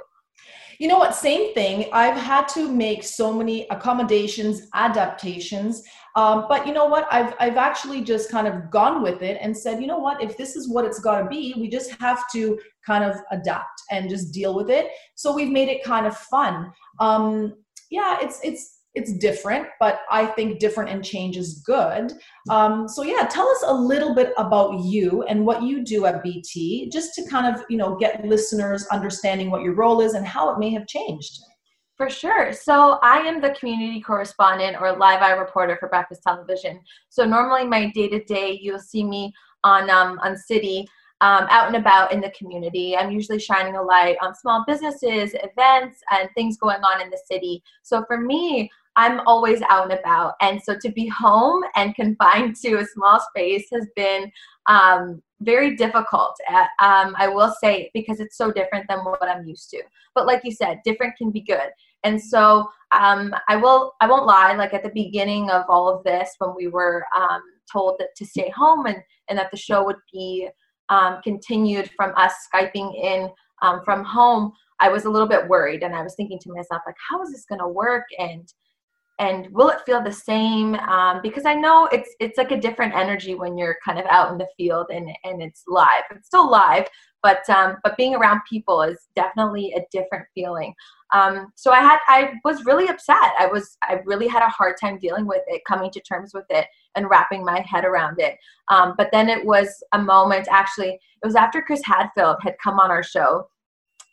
You 0.79 0.87
know 0.87 0.97
what? 0.97 1.13
Same 1.13 1.53
thing. 1.53 1.89
I've 1.91 2.17
had 2.17 2.47
to 2.49 2.71
make 2.71 3.03
so 3.03 3.33
many 3.33 3.67
accommodations, 3.69 4.67
adaptations. 4.73 5.83
Um, 6.15 6.45
but 6.47 6.65
you 6.65 6.73
know 6.73 6.85
what? 6.85 7.07
I've 7.11 7.33
I've 7.39 7.57
actually 7.57 8.01
just 8.01 8.31
kind 8.31 8.47
of 8.47 8.71
gone 8.71 9.03
with 9.03 9.21
it 9.21 9.37
and 9.41 9.55
said, 9.55 9.81
you 9.81 9.87
know 9.87 9.99
what? 9.99 10.23
If 10.23 10.37
this 10.37 10.55
is 10.55 10.69
what 10.69 10.85
it's 10.85 10.99
got 10.99 11.19
to 11.21 11.27
be, 11.27 11.53
we 11.57 11.69
just 11.69 11.91
have 11.99 12.23
to 12.33 12.57
kind 12.85 13.03
of 13.03 13.17
adapt 13.31 13.81
and 13.91 14.09
just 14.09 14.33
deal 14.33 14.55
with 14.55 14.69
it. 14.69 14.87
So 15.15 15.33
we've 15.33 15.51
made 15.51 15.67
it 15.67 15.83
kind 15.83 16.07
of 16.07 16.15
fun. 16.15 16.71
Um, 16.99 17.55
yeah, 17.91 18.17
it's 18.21 18.39
it's 18.43 18.78
it's 18.95 19.13
different, 19.13 19.67
but 19.79 20.01
I 20.11 20.25
think 20.25 20.59
different 20.59 20.89
and 20.89 21.05
change 21.05 21.37
is 21.37 21.61
good. 21.65 22.11
Um, 22.49 22.87
so 22.87 23.03
yeah, 23.03 23.27
tell 23.29 23.47
us 23.47 23.63
a 23.67 23.73
little 23.73 24.15
bit 24.15 24.33
about 24.37 24.83
you 24.83 25.23
and 25.23 25.45
what 25.45 25.61
you 25.61 25.83
do 25.83 26.05
at 26.05 26.23
BT, 26.23 26.89
just 26.89 27.13
to 27.15 27.29
kind 27.29 27.53
of 27.53 27.63
you 27.69 27.77
know 27.77 27.95
get 27.95 28.25
listeners 28.25 28.87
understanding 28.87 29.51
what 29.51 29.61
your 29.61 29.75
role 29.75 30.01
is 30.01 30.13
and 30.15 30.25
how 30.25 30.51
it 30.51 30.59
may 30.59 30.71
have 30.71 30.87
changed. 30.87 31.39
For 31.97 32.09
sure. 32.09 32.53
So 32.53 32.97
I 33.03 33.17
am 33.19 33.41
the 33.41 33.51
community 33.51 33.99
correspondent 33.99 34.77
or 34.79 34.95
live 34.95 35.21
eye 35.21 35.33
reporter 35.33 35.75
for 35.77 35.89
Breakfast 35.89 36.23
Television. 36.23 36.79
So 37.09 37.25
normally 37.25 37.67
my 37.67 37.91
day 37.91 38.07
to 38.07 38.23
day, 38.23 38.57
you'll 38.61 38.79
see 38.79 39.03
me 39.03 39.33
on 39.65 39.89
um, 39.89 40.17
on 40.23 40.37
City. 40.37 40.87
Um, 41.21 41.47
out 41.49 41.67
and 41.67 41.75
about 41.75 42.13
in 42.13 42.21
the 42.21 42.31
community. 42.31 42.95
I'm 42.95 43.11
usually 43.11 43.39
shining 43.39 43.75
a 43.75 43.83
light 43.83 44.15
on 44.21 44.33
small 44.33 44.63
businesses, 44.65 45.35
events, 45.35 45.99
and 46.11 46.29
things 46.33 46.57
going 46.57 46.81
on 46.81 47.01
in 47.01 47.09
the 47.09 47.21
city. 47.29 47.61
So 47.83 48.05
for 48.07 48.21
me, 48.21 48.71
I'm 48.95 49.21
always 49.27 49.61
out 49.69 49.89
and 49.89 49.99
about. 49.99 50.33
And 50.41 50.61
so 50.61 50.75
to 50.81 50.91
be 50.91 51.07
home 51.07 51.63
and 51.75 51.95
confined 51.95 52.55
to 52.57 52.75
a 52.75 52.85
small 52.85 53.19
space 53.29 53.67
has 53.71 53.87
been 53.95 54.31
um, 54.67 55.21
very 55.41 55.75
difficult. 55.77 56.35
Um, 56.79 57.15
I 57.17 57.29
will 57.29 57.53
say 57.61 57.89
because 57.93 58.19
it's 58.19 58.37
so 58.37 58.51
different 58.51 58.87
than 58.89 58.99
what 58.99 59.23
I'm 59.23 59.47
used 59.47 59.69
to. 59.71 59.81
But 60.15 60.27
like 60.27 60.41
you 60.43 60.51
said, 60.51 60.79
different 60.83 61.15
can 61.17 61.31
be 61.31 61.41
good. 61.41 61.69
And 62.03 62.21
so 62.21 62.69
um, 62.91 63.33
I 63.47 63.55
will 63.55 63.93
I 64.01 64.07
won't 64.07 64.25
lie. 64.25 64.53
Like 64.53 64.73
at 64.73 64.83
the 64.83 64.91
beginning 64.93 65.49
of 65.49 65.63
all 65.69 65.87
of 65.87 66.03
this, 66.03 66.31
when 66.39 66.53
we 66.55 66.67
were 66.67 67.05
um, 67.15 67.41
told 67.71 67.95
that 67.99 68.09
to 68.17 68.25
stay 68.25 68.49
home 68.49 68.85
and 68.85 68.97
and 69.29 69.37
that 69.37 69.51
the 69.51 69.57
show 69.57 69.85
would 69.85 69.97
be 70.11 70.49
um, 70.89 71.19
continued 71.23 71.89
from 71.95 72.13
us 72.15 72.33
skyping 72.53 72.93
in 72.95 73.29
um, 73.61 73.81
from 73.83 74.03
home, 74.03 74.51
I 74.79 74.89
was 74.89 75.05
a 75.05 75.09
little 75.09 75.27
bit 75.27 75.47
worried, 75.47 75.83
and 75.83 75.93
I 75.93 76.01
was 76.01 76.15
thinking 76.15 76.39
to 76.39 76.53
myself 76.53 76.81
like, 76.85 76.95
how 77.09 77.21
is 77.21 77.31
this 77.31 77.45
going 77.45 77.59
to 77.59 77.67
work? 77.67 78.05
And 78.17 78.47
and 79.19 79.49
will 79.51 79.69
it 79.69 79.81
feel 79.85 80.01
the 80.01 80.11
same 80.11 80.75
um, 80.75 81.19
because 81.21 81.45
i 81.45 81.53
know 81.53 81.87
it's 81.91 82.09
it's 82.19 82.37
like 82.37 82.51
a 82.51 82.59
different 82.59 82.95
energy 82.95 83.35
when 83.35 83.57
you're 83.57 83.77
kind 83.85 83.99
of 83.99 84.05
out 84.05 84.31
in 84.31 84.37
the 84.37 84.47
field 84.57 84.87
and 84.89 85.09
and 85.23 85.41
it's 85.41 85.63
live 85.67 86.03
it's 86.09 86.27
still 86.27 86.49
live 86.49 86.87
but 87.21 87.47
um, 87.49 87.77
but 87.83 87.97
being 87.97 88.15
around 88.15 88.41
people 88.49 88.81
is 88.81 89.07
definitely 89.15 89.73
a 89.75 89.81
different 89.91 90.25
feeling. 90.33 90.73
Um, 91.13 91.51
so 91.55 91.71
i 91.71 91.79
had 91.79 91.97
i 92.07 92.33
was 92.45 92.65
really 92.65 92.87
upset. 92.87 93.33
I 93.39 93.47
was 93.47 93.77
i 93.83 93.99
really 94.05 94.27
had 94.27 94.43
a 94.43 94.49
hard 94.49 94.75
time 94.79 94.99
dealing 94.99 95.25
with 95.25 95.41
it 95.47 95.61
coming 95.67 95.91
to 95.91 96.01
terms 96.01 96.33
with 96.33 96.45
it 96.49 96.67
and 96.95 97.09
wrapping 97.09 97.43
my 97.43 97.61
head 97.61 97.85
around 97.85 98.19
it. 98.19 98.37
Um, 98.69 98.93
but 98.97 99.09
then 99.11 99.29
it 99.29 99.45
was 99.45 99.83
a 99.93 99.99
moment 99.99 100.47
actually 100.51 100.89
it 100.89 101.25
was 101.25 101.35
after 101.35 101.61
chris 101.61 101.81
hadfield 101.83 102.37
had 102.41 102.55
come 102.63 102.79
on 102.79 102.91
our 102.91 103.03
show 103.03 103.47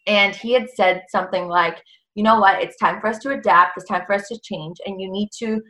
and 0.07 0.35
he 0.35 0.53
had 0.53 0.69
said 0.71 1.03
something 1.11 1.49
like 1.49 1.83
you 2.17 2.23
know 2.23 2.41
what? 2.41 2.63
It's 2.63 2.79
time 2.79 2.99
for 3.01 3.09
us 3.09 3.19
to 3.19 3.33
adapt. 3.33 3.77
It's 3.77 3.87
time 3.87 4.05
for 4.07 4.15
us 4.15 4.27
to 4.29 4.41
change 4.41 4.79
and 4.85 5.01
you 5.01 5.09
need 5.11 5.29
to 5.39 5.63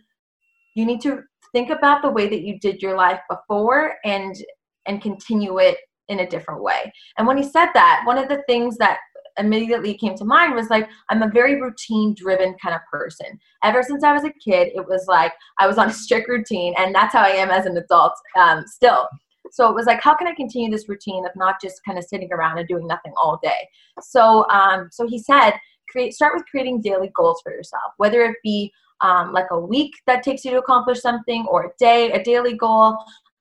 you 0.75 0.87
need 0.87 1.01
to 1.03 1.23
think 1.53 1.71
about 1.71 2.03
the 2.03 2.11
way 2.11 2.29
that 2.29 2.43
you 2.43 2.59
did 2.61 2.81
your 2.81 2.97
life 2.97 3.21
before 3.29 3.95
and 4.05 4.35
and 4.87 5.03
continue 5.03 5.59
it 5.59 5.79
in 6.09 6.21
a 6.21 6.29
different 6.29 6.63
way. 6.63 6.93
And 7.19 7.27
when 7.27 7.37
he 7.37 7.43
said 7.43 7.69
that 7.75 8.03
one 8.05 8.19
of 8.19 8.29
the 8.29 8.43
things 8.47 8.77
that 8.79 8.99
immediately 9.39 9.95
came 9.95 10.17
to 10.17 10.25
mind 10.25 10.55
was 10.55 10.71
like 10.71 10.89
i'm 11.11 11.23
a 11.23 11.29
very 11.29 11.61
routine 11.61 12.15
driven 12.15 12.55
kind 12.63 12.75
of 12.75 12.81
person. 12.91 13.39
Ever 13.63 13.83
since 13.83 14.05
i 14.05 14.13
was 14.13 14.25
a 14.25 14.33
kid 14.33 14.69
it 14.75 14.87
was 14.89 15.05
like 15.09 15.33
i 15.59 15.67
was 15.67 15.79
on 15.79 15.89
a 15.89 15.93
strict 15.93 16.29
routine 16.29 16.75
and 16.79 16.95
that's 16.95 17.13
how 17.13 17.23
i 17.23 17.29
am 17.31 17.51
as 17.51 17.67
an 17.67 17.77
adult 17.77 18.15
um, 18.39 18.65
still. 18.67 19.09
So 19.51 19.69
it 19.69 19.75
was 19.75 19.87
like 19.87 20.03
how 20.03 20.15
can 20.15 20.27
i 20.27 20.35
continue 20.35 20.71
this 20.71 20.89
routine 20.89 21.25
of 21.27 21.33
not 21.37 21.57
just 21.61 21.85
kind 21.85 21.99
of 21.99 22.05
sitting 22.05 22.33
around 22.33 22.59
and 22.59 22.69
doing 22.69 22.87
nothing 22.87 23.13
all 23.17 23.39
day? 23.43 23.69
So 24.01 24.49
um, 24.51 24.89
so 24.91 25.07
he 25.07 25.19
said 25.19 25.53
create 25.89 26.15
start 26.15 26.35
with 26.35 26.45
creating 26.51 26.81
daily 26.81 27.11
goals 27.15 27.41
for 27.43 27.53
yourself 27.53 27.93
whether 27.99 28.23
it 28.23 28.37
be 28.43 28.73
um, 29.03 29.33
like 29.33 29.47
a 29.51 29.61
week 29.61 29.93
that 30.07 30.23
takes 30.23 30.45
you 30.45 30.51
to 30.53 30.59
accomplish 30.59 31.01
something 31.01 31.47
or 31.51 31.67
a 31.67 31.71
day 31.79 32.11
a 32.13 32.23
daily 32.23 32.55
goal 32.55 32.97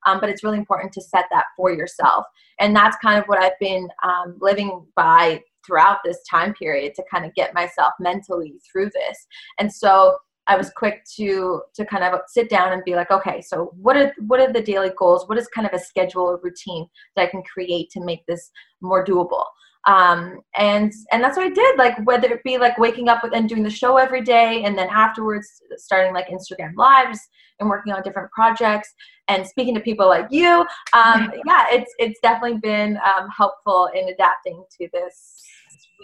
um, 0.06 0.20
but 0.20 0.30
it's 0.30 0.44
really 0.44 0.58
important 0.58 0.92
to 0.94 1.02
set 1.02 1.26
that 1.32 1.46
for 1.56 1.72
yourself 1.72 2.26
and 2.60 2.76
that's 2.76 2.98
kind 3.04 3.20
of 3.20 3.26
what 3.26 3.42
i've 3.42 3.60
been 3.60 3.88
um, 4.04 4.38
living 4.40 4.86
by 4.96 5.42
throughout 5.66 5.98
this 6.06 6.20
time 6.30 6.54
period 6.54 6.94
to 6.94 7.04
kind 7.12 7.26
of 7.26 7.34
get 7.34 7.54
myself 7.54 7.94
mentally 8.00 8.56
through 8.72 8.90
this 8.92 9.28
and 9.60 9.72
so 9.72 10.16
I 10.48 10.58
was 10.58 10.70
quick 10.70 11.04
to 11.18 11.62
to 11.74 11.86
kind 11.86 12.04
of 12.04 12.20
sit 12.28 12.50
down 12.50 12.72
and 12.72 12.84
be 12.84 12.96
like, 12.96 13.10
okay, 13.10 13.42
so 13.42 13.74
what 13.76 13.98
are 13.98 14.14
what 14.28 14.40
are 14.40 14.54
the 14.54 14.62
daily 14.62 14.92
goals? 14.98 15.28
What 15.28 15.38
is 15.38 15.48
kind 15.48 15.68
of 15.68 15.74
a 15.74 15.80
schedule 15.80 16.24
or 16.24 16.40
routine 16.44 16.88
that 17.16 17.24
I 17.24 17.32
can 17.32 17.42
create 17.42 17.90
to 17.92 18.04
make 18.04 18.26
this 18.28 18.52
more 18.82 19.04
doable? 19.04 19.44
Um, 19.86 20.40
and 20.58 20.92
and 21.12 21.24
that's 21.24 21.38
what 21.38 21.46
I 21.46 21.50
did. 21.50 21.78
Like 21.78 21.98
whether 22.06 22.28
it 22.28 22.44
be 22.44 22.58
like 22.58 22.78
waking 22.78 23.08
up 23.08 23.24
with 23.24 23.34
and 23.34 23.48
doing 23.48 23.64
the 23.64 23.70
show 23.70 23.98
every 23.98 24.22
day, 24.22 24.64
and 24.64 24.78
then 24.78 24.90
afterwards 24.90 25.48
starting 25.78 26.14
like 26.14 26.28
Instagram 26.28 26.76
lives 26.76 27.20
and 27.60 27.70
working 27.70 27.94
on 27.94 28.02
different 28.02 28.32
projects 28.32 28.94
and 29.28 29.46
speaking 29.46 29.74
to 29.76 29.80
people 29.80 30.08
like 30.08 30.28
you. 30.32 30.66
Um, 30.94 31.32
yeah, 31.46 31.68
it's 31.72 31.94
it's 32.00 32.20
definitely 32.22 32.60
been 32.60 32.98
um, 32.98 33.30
helpful 33.36 33.90
in 33.94 34.10
adapting 34.10 34.64
to 34.80 34.90
this. 34.92 35.44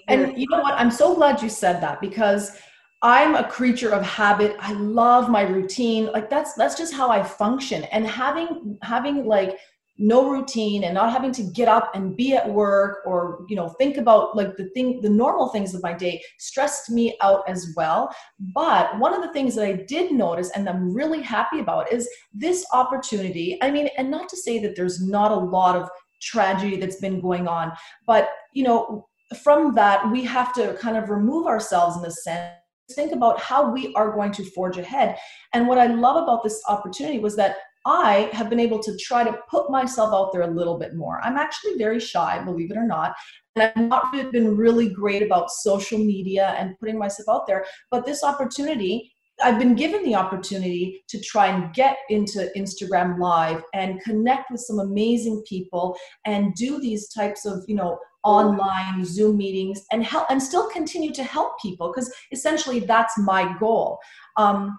And 0.08 0.38
you 0.38 0.48
know 0.50 0.60
what? 0.60 0.76
I'm 0.76 0.92
so 0.92 1.16
glad 1.16 1.42
you 1.42 1.50
said 1.50 1.82
that 1.82 2.02
because 2.02 2.58
I'm 3.02 3.36
a 3.36 3.44
creature 3.44 3.90
of 3.90 4.04
habit. 4.04 4.56
I 4.60 4.74
love 4.74 5.30
my 5.30 5.42
routine. 5.42 6.12
Like 6.12 6.30
that's 6.30 6.54
that's 6.54 6.78
just 6.78 6.94
how 6.94 7.10
I 7.10 7.24
function. 7.24 7.84
And 7.86 8.06
having 8.06 8.78
having 8.84 9.26
like 9.26 9.58
no 9.98 10.30
routine 10.30 10.84
and 10.84 10.94
not 10.94 11.12
having 11.12 11.32
to 11.32 11.44
get 11.44 11.68
up 11.68 11.92
and 11.94 12.16
be 12.16 12.34
at 12.34 12.50
work 12.50 13.00
or 13.06 13.46
you 13.50 13.56
know 13.56 13.70
think 13.70 13.98
about 13.98 14.36
like 14.36 14.56
the 14.58 14.70
thing 14.70 15.00
the 15.02 15.10
normal 15.10 15.50
things 15.50 15.74
of 15.74 15.84
my 15.84 15.94
day 15.94 16.22
stressed 16.40 16.90
me 16.90 17.16
out 17.22 17.48
as 17.48 17.74
well. 17.76 18.14
But 18.40 18.98
one 19.00 19.14
of 19.14 19.22
the 19.22 19.32
things 19.34 19.56
that 19.56 19.66
i 19.66 19.74
did 19.74 20.12
notice 20.12 20.50
and 20.56 20.68
i'm 20.68 20.94
really 20.94 21.22
happy 21.22 21.60
about 21.60 21.92
is 21.92 22.10
this 22.34 22.66
opportunity. 22.74 23.58
I 23.62 23.72
mean 23.72 23.90
and 23.98 24.10
not 24.10 24.30
to 24.30 24.38
say 24.38 24.60
that 24.60 24.76
there's 24.76 25.06
not 25.06 25.32
a 25.32 25.36
lot 25.36 25.76
of 25.76 25.90
tragedy 26.22 26.78
that's 26.78 26.98
been 26.98 27.20
going 27.20 27.48
on 27.48 27.72
but 28.06 28.30
you 28.54 28.64
know 28.64 29.08
from 29.44 29.74
that 29.74 30.12
we 30.12 30.24
have 30.24 30.54
to 30.54 30.76
kind 30.76 30.96
of 30.96 31.10
remove 31.10 31.48
ourselves 31.48 31.98
in 31.98 32.06
a 32.06 32.12
sense 32.12 32.52
think 32.94 33.12
about 33.12 33.40
how 33.40 33.72
we 33.72 33.94
are 33.96 34.12
going 34.12 34.34
to 34.34 34.44
forge 34.52 34.78
ahead. 34.78 35.18
And 35.54 35.68
what 35.68 35.78
i 35.78 35.88
love 35.88 36.22
about 36.22 36.44
this 36.44 36.62
opportunity 36.68 37.20
was 37.20 37.36
that 37.36 37.56
I 37.86 38.30
have 38.34 38.50
been 38.50 38.60
able 38.60 38.80
to 38.80 38.96
try 38.98 39.24
to 39.24 39.40
put 39.50 39.72
myself 39.72 40.14
out 40.14 40.32
there 40.32 40.44
a 40.44 40.52
little 40.52 40.78
bit 40.78 40.96
more. 40.96 41.20
I'm 41.24 41.38
actually 41.38 41.78
very 41.78 42.00
shy, 42.00 42.42
believe 42.44 42.72
it 42.72 42.78
or 42.78 42.86
not. 42.86 43.16
And 43.56 43.72
I've 43.76 43.90
not 43.90 44.32
been 44.32 44.56
really 44.56 44.90
great 44.90 45.24
about 45.24 45.52
social 45.52 45.98
media 45.98 46.56
and 46.58 46.78
putting 46.80 46.98
myself 46.98 47.28
out 47.28 47.48
there. 47.48 47.66
But 47.90 48.06
this 48.06 48.24
opportunity, 48.24 49.12
I've 49.44 49.58
been 49.58 49.76
given 49.76 50.04
the 50.04 50.16
opportunity 50.16 51.04
to 51.10 51.20
try 51.20 51.48
and 51.48 51.74
get 51.74 51.98
into 52.10 52.52
Instagram 52.56 53.20
Live 53.20 53.64
and 53.74 54.00
connect 54.02 54.52
with 54.52 54.62
some 54.62 54.80
amazing 54.80 55.44
people 55.48 55.98
and 56.26 56.54
do 56.54 56.80
these 56.80 57.10
types 57.10 57.46
of, 57.46 57.64
you 57.68 57.76
know, 57.76 57.98
online 58.24 59.04
Zoom 59.04 59.38
meetings 59.38 59.84
and 59.92 60.04
help 60.04 60.28
and 60.30 60.42
still 60.42 60.70
continue 60.70 61.12
to 61.12 61.24
help 61.24 61.60
people 61.60 61.92
because 61.92 62.14
essentially 62.32 62.80
that's 62.80 63.18
my 63.18 63.58
goal. 63.60 63.98
Um, 64.38 64.78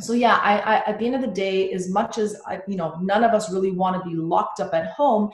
so 0.00 0.12
yeah 0.12 0.36
I, 0.36 0.58
I, 0.58 0.76
at 0.90 0.98
the 0.98 1.06
end 1.06 1.14
of 1.14 1.20
the 1.20 1.28
day 1.28 1.72
as 1.72 1.90
much 1.90 2.18
as 2.18 2.40
I, 2.46 2.60
you 2.66 2.76
know 2.76 2.98
none 3.00 3.24
of 3.24 3.32
us 3.32 3.52
really 3.52 3.72
want 3.72 4.02
to 4.02 4.08
be 4.08 4.16
locked 4.16 4.60
up 4.60 4.74
at 4.74 4.92
home 4.92 5.30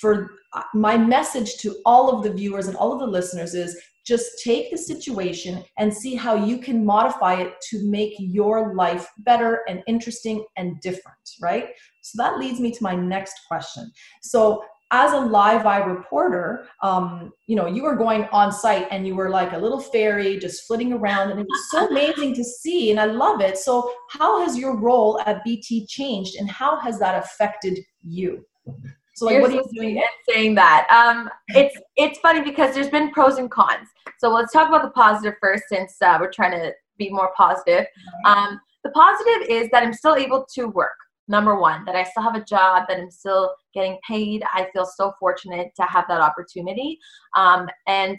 for 0.00 0.30
uh, 0.52 0.62
my 0.74 0.96
message 0.96 1.56
to 1.58 1.76
all 1.86 2.14
of 2.14 2.22
the 2.22 2.32
viewers 2.32 2.68
and 2.68 2.76
all 2.76 2.92
of 2.92 3.00
the 3.00 3.06
listeners 3.06 3.54
is 3.54 3.80
just 4.06 4.42
take 4.42 4.70
the 4.70 4.78
situation 4.78 5.62
and 5.76 5.92
see 5.92 6.14
how 6.14 6.34
you 6.34 6.58
can 6.58 6.84
modify 6.84 7.34
it 7.34 7.54
to 7.60 7.84
make 7.90 8.14
your 8.18 8.74
life 8.74 9.06
better 9.18 9.60
and 9.68 9.82
interesting 9.86 10.44
and 10.56 10.80
different 10.80 11.18
right? 11.40 11.68
So 12.00 12.22
that 12.22 12.38
leads 12.38 12.60
me 12.60 12.70
to 12.72 12.82
my 12.82 12.94
next 12.94 13.40
question. 13.46 13.90
So 14.22 14.62
as 14.90 15.12
a 15.12 15.18
live 15.18 15.66
eye 15.66 15.84
reporter, 15.84 16.66
um, 16.82 17.32
you 17.46 17.56
know, 17.56 17.66
you 17.66 17.82
were 17.82 17.94
going 17.94 18.24
on 18.32 18.50
site 18.50 18.88
and 18.90 19.06
you 19.06 19.14
were 19.14 19.28
like 19.28 19.52
a 19.52 19.58
little 19.58 19.80
fairy 19.80 20.38
just 20.38 20.66
flitting 20.66 20.92
around, 20.92 21.30
and 21.30 21.40
it 21.40 21.46
was 21.48 21.70
so 21.70 21.88
amazing 21.88 22.34
to 22.34 22.44
see, 22.44 22.90
and 22.90 22.98
I 22.98 23.04
love 23.04 23.40
it. 23.40 23.58
So, 23.58 23.92
how 24.10 24.40
has 24.44 24.56
your 24.56 24.76
role 24.76 25.20
at 25.26 25.44
BT 25.44 25.86
changed, 25.86 26.36
and 26.36 26.50
how 26.50 26.78
has 26.80 26.98
that 27.00 27.22
affected 27.22 27.78
you? 28.02 28.46
So, 29.14 29.26
like, 29.26 29.34
You're 29.34 29.42
what 29.42 29.50
are 29.50 29.54
you 29.54 29.64
doing? 29.74 29.98
And 29.98 30.06
saying 30.28 30.54
that, 30.54 30.86
um, 30.90 31.28
it's 31.48 31.78
it's 31.96 32.18
funny 32.20 32.40
because 32.42 32.74
there's 32.74 32.90
been 32.90 33.10
pros 33.10 33.36
and 33.36 33.50
cons. 33.50 33.88
So 34.18 34.30
let's 34.30 34.52
talk 34.52 34.68
about 34.68 34.82
the 34.82 34.90
positive 34.90 35.34
first, 35.40 35.64
since 35.68 35.96
uh, 36.00 36.16
we're 36.20 36.32
trying 36.32 36.52
to 36.52 36.72
be 36.96 37.10
more 37.10 37.30
positive. 37.36 37.86
Um, 38.24 38.58
the 38.84 38.90
positive 38.90 39.48
is 39.48 39.68
that 39.70 39.82
I'm 39.82 39.92
still 39.92 40.16
able 40.16 40.46
to 40.54 40.68
work 40.68 40.96
number 41.28 41.60
one 41.60 41.84
that 41.84 41.94
i 41.94 42.02
still 42.02 42.22
have 42.22 42.34
a 42.34 42.44
job 42.44 42.84
that 42.88 42.98
i'm 42.98 43.10
still 43.10 43.54
getting 43.78 43.98
paid. 44.06 44.42
I 44.52 44.68
feel 44.72 44.84
so 44.84 45.12
fortunate 45.18 45.68
to 45.76 45.82
have 45.84 46.04
that 46.08 46.20
opportunity. 46.20 46.98
Um, 47.36 47.68
and 47.86 48.18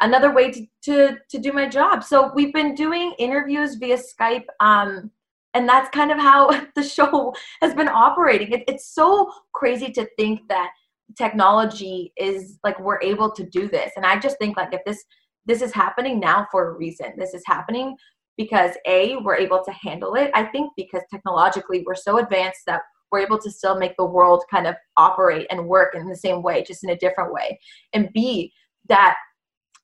another 0.00 0.32
way 0.32 0.50
to, 0.50 0.66
to 0.84 1.16
to 1.30 1.38
do 1.38 1.52
my 1.52 1.68
job. 1.68 2.04
So 2.04 2.30
we've 2.34 2.52
been 2.52 2.74
doing 2.74 3.14
interviews 3.18 3.76
via 3.76 3.98
skype 3.98 4.44
um, 4.60 5.10
and 5.54 5.68
that's 5.68 5.88
kind 5.90 6.12
of 6.12 6.18
how 6.18 6.50
the 6.76 6.82
show 6.82 7.34
has 7.60 7.74
been 7.74 7.88
operating. 7.88 8.52
It, 8.52 8.64
it's 8.68 8.94
so 8.94 9.30
crazy 9.52 9.90
to 9.92 10.06
think 10.16 10.40
that 10.48 10.70
technology 11.16 12.12
is 12.16 12.58
like 12.62 12.78
we're 12.78 13.00
able 13.00 13.30
to 13.32 13.44
do 13.44 13.66
this. 13.68 13.92
And 13.96 14.04
i 14.04 14.18
just 14.18 14.38
think 14.38 14.56
like 14.56 14.72
if 14.72 14.82
this 14.84 15.02
this 15.46 15.62
is 15.62 15.72
happening 15.72 16.20
now 16.20 16.46
for 16.50 16.68
a 16.68 16.72
reason 16.76 17.14
this 17.16 17.32
is 17.32 17.42
happening 17.46 17.96
because 18.38 18.70
a 18.86 19.16
we're 19.18 19.36
able 19.36 19.62
to 19.62 19.72
handle 19.72 20.14
it 20.14 20.30
i 20.34 20.42
think 20.44 20.72
because 20.76 21.02
technologically 21.12 21.84
we're 21.86 21.94
so 21.94 22.18
advanced 22.18 22.60
that 22.66 22.80
we're 23.10 23.20
able 23.20 23.38
to 23.38 23.50
still 23.50 23.78
make 23.78 23.96
the 23.96 24.04
world 24.04 24.44
kind 24.50 24.66
of 24.66 24.74
operate 24.96 25.46
and 25.50 25.66
work 25.66 25.94
in 25.94 26.08
the 26.08 26.16
same 26.16 26.42
way 26.42 26.62
just 26.62 26.84
in 26.84 26.90
a 26.90 26.96
different 26.96 27.32
way. 27.32 27.58
And 27.92 28.12
b 28.12 28.52
that 28.88 29.16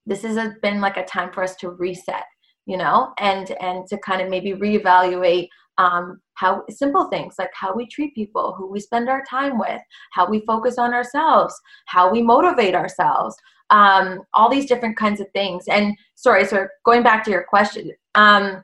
this 0.07 0.23
has 0.23 0.53
been 0.63 0.81
like 0.81 0.97
a 0.97 1.05
time 1.05 1.33
for 1.33 1.43
us 1.43 1.57
to 1.57 1.71
reset 1.71 2.25
you 2.67 2.77
know 2.77 3.13
and 3.19 3.51
and 3.61 3.87
to 3.87 3.99
kind 3.99 4.23
of 4.23 4.29
maybe 4.29 4.53
reevaluate 4.53 5.49
um, 5.77 6.21
how 6.35 6.63
simple 6.71 7.09
things 7.09 7.35
like 7.39 7.51
how 7.53 7.75
we 7.75 7.87
treat 7.87 8.15
people 8.15 8.55
who 8.57 8.71
we 8.71 8.81
spend 8.81 9.09
our 9.09 9.25
time 9.29 9.59
with 9.59 9.81
how 10.13 10.29
we 10.29 10.41
focus 10.47 10.79
on 10.79 10.95
ourselves 10.95 11.55
how 11.87 12.11
we 12.11 12.23
motivate 12.23 12.75
ourselves 12.75 13.37
um, 13.71 14.21
all 14.35 14.51
these 14.51 14.67
different 14.67 14.97
kinds 14.97 15.21
of 15.21 15.27
things 15.33 15.65
and 15.69 15.97
sorry 16.15 16.45
so 16.45 16.67
going 16.85 17.03
back 17.03 17.25
to 17.25 17.31
your 17.31 17.45
question 17.45 17.91
um, 18.15 18.63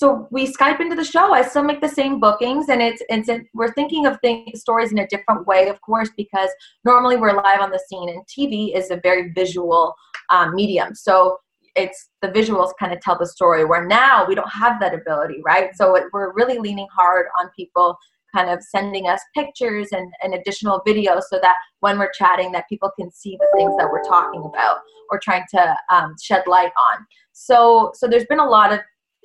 so 0.00 0.26
we 0.30 0.50
Skype 0.50 0.80
into 0.80 0.96
the 0.96 1.04
show. 1.04 1.34
I 1.34 1.42
still 1.42 1.62
make 1.62 1.82
the 1.82 1.88
same 1.88 2.20
bookings, 2.20 2.70
and 2.70 2.80
it's 2.80 3.02
it's 3.10 3.28
we're 3.52 3.72
thinking 3.74 4.06
of 4.06 4.18
things 4.22 4.62
stories 4.62 4.92
in 4.92 4.98
a 4.98 5.06
different 5.08 5.46
way, 5.46 5.68
of 5.68 5.78
course, 5.82 6.08
because 6.16 6.48
normally 6.86 7.18
we're 7.18 7.34
live 7.34 7.60
on 7.60 7.70
the 7.70 7.84
scene, 7.86 8.08
and 8.08 8.22
TV 8.26 8.74
is 8.74 8.90
a 8.90 8.96
very 9.02 9.30
visual 9.32 9.94
um, 10.30 10.54
medium. 10.54 10.94
So 10.94 11.36
it's 11.76 12.08
the 12.22 12.28
visuals 12.28 12.72
kind 12.80 12.94
of 12.94 13.00
tell 13.02 13.18
the 13.18 13.26
story. 13.26 13.66
Where 13.66 13.86
now 13.86 14.24
we 14.26 14.34
don't 14.34 14.48
have 14.48 14.80
that 14.80 14.94
ability, 14.94 15.42
right? 15.44 15.76
So 15.76 15.94
it, 15.96 16.04
we're 16.14 16.32
really 16.32 16.58
leaning 16.58 16.88
hard 16.90 17.26
on 17.38 17.50
people 17.54 17.98
kind 18.34 18.50
of 18.50 18.62
sending 18.62 19.08
us 19.08 19.20
pictures 19.34 19.88
and, 19.92 20.12
and 20.22 20.34
additional 20.34 20.82
videos 20.86 21.22
so 21.30 21.38
that 21.42 21.56
when 21.80 21.98
we're 21.98 22.12
chatting 22.12 22.52
that 22.52 22.68
people 22.68 22.90
can 22.98 23.10
see 23.10 23.36
the 23.38 23.48
things 23.56 23.74
that 23.78 23.90
we're 23.90 24.04
talking 24.04 24.42
about 24.44 24.78
or 25.10 25.18
trying 25.22 25.44
to 25.50 25.76
um, 25.90 26.14
shed 26.22 26.42
light 26.46 26.72
on. 26.92 27.06
So 27.32 27.92
so 27.94 28.06
there's 28.06 28.26
been 28.26 28.40
a 28.40 28.48
lot 28.48 28.72
of 28.72 28.80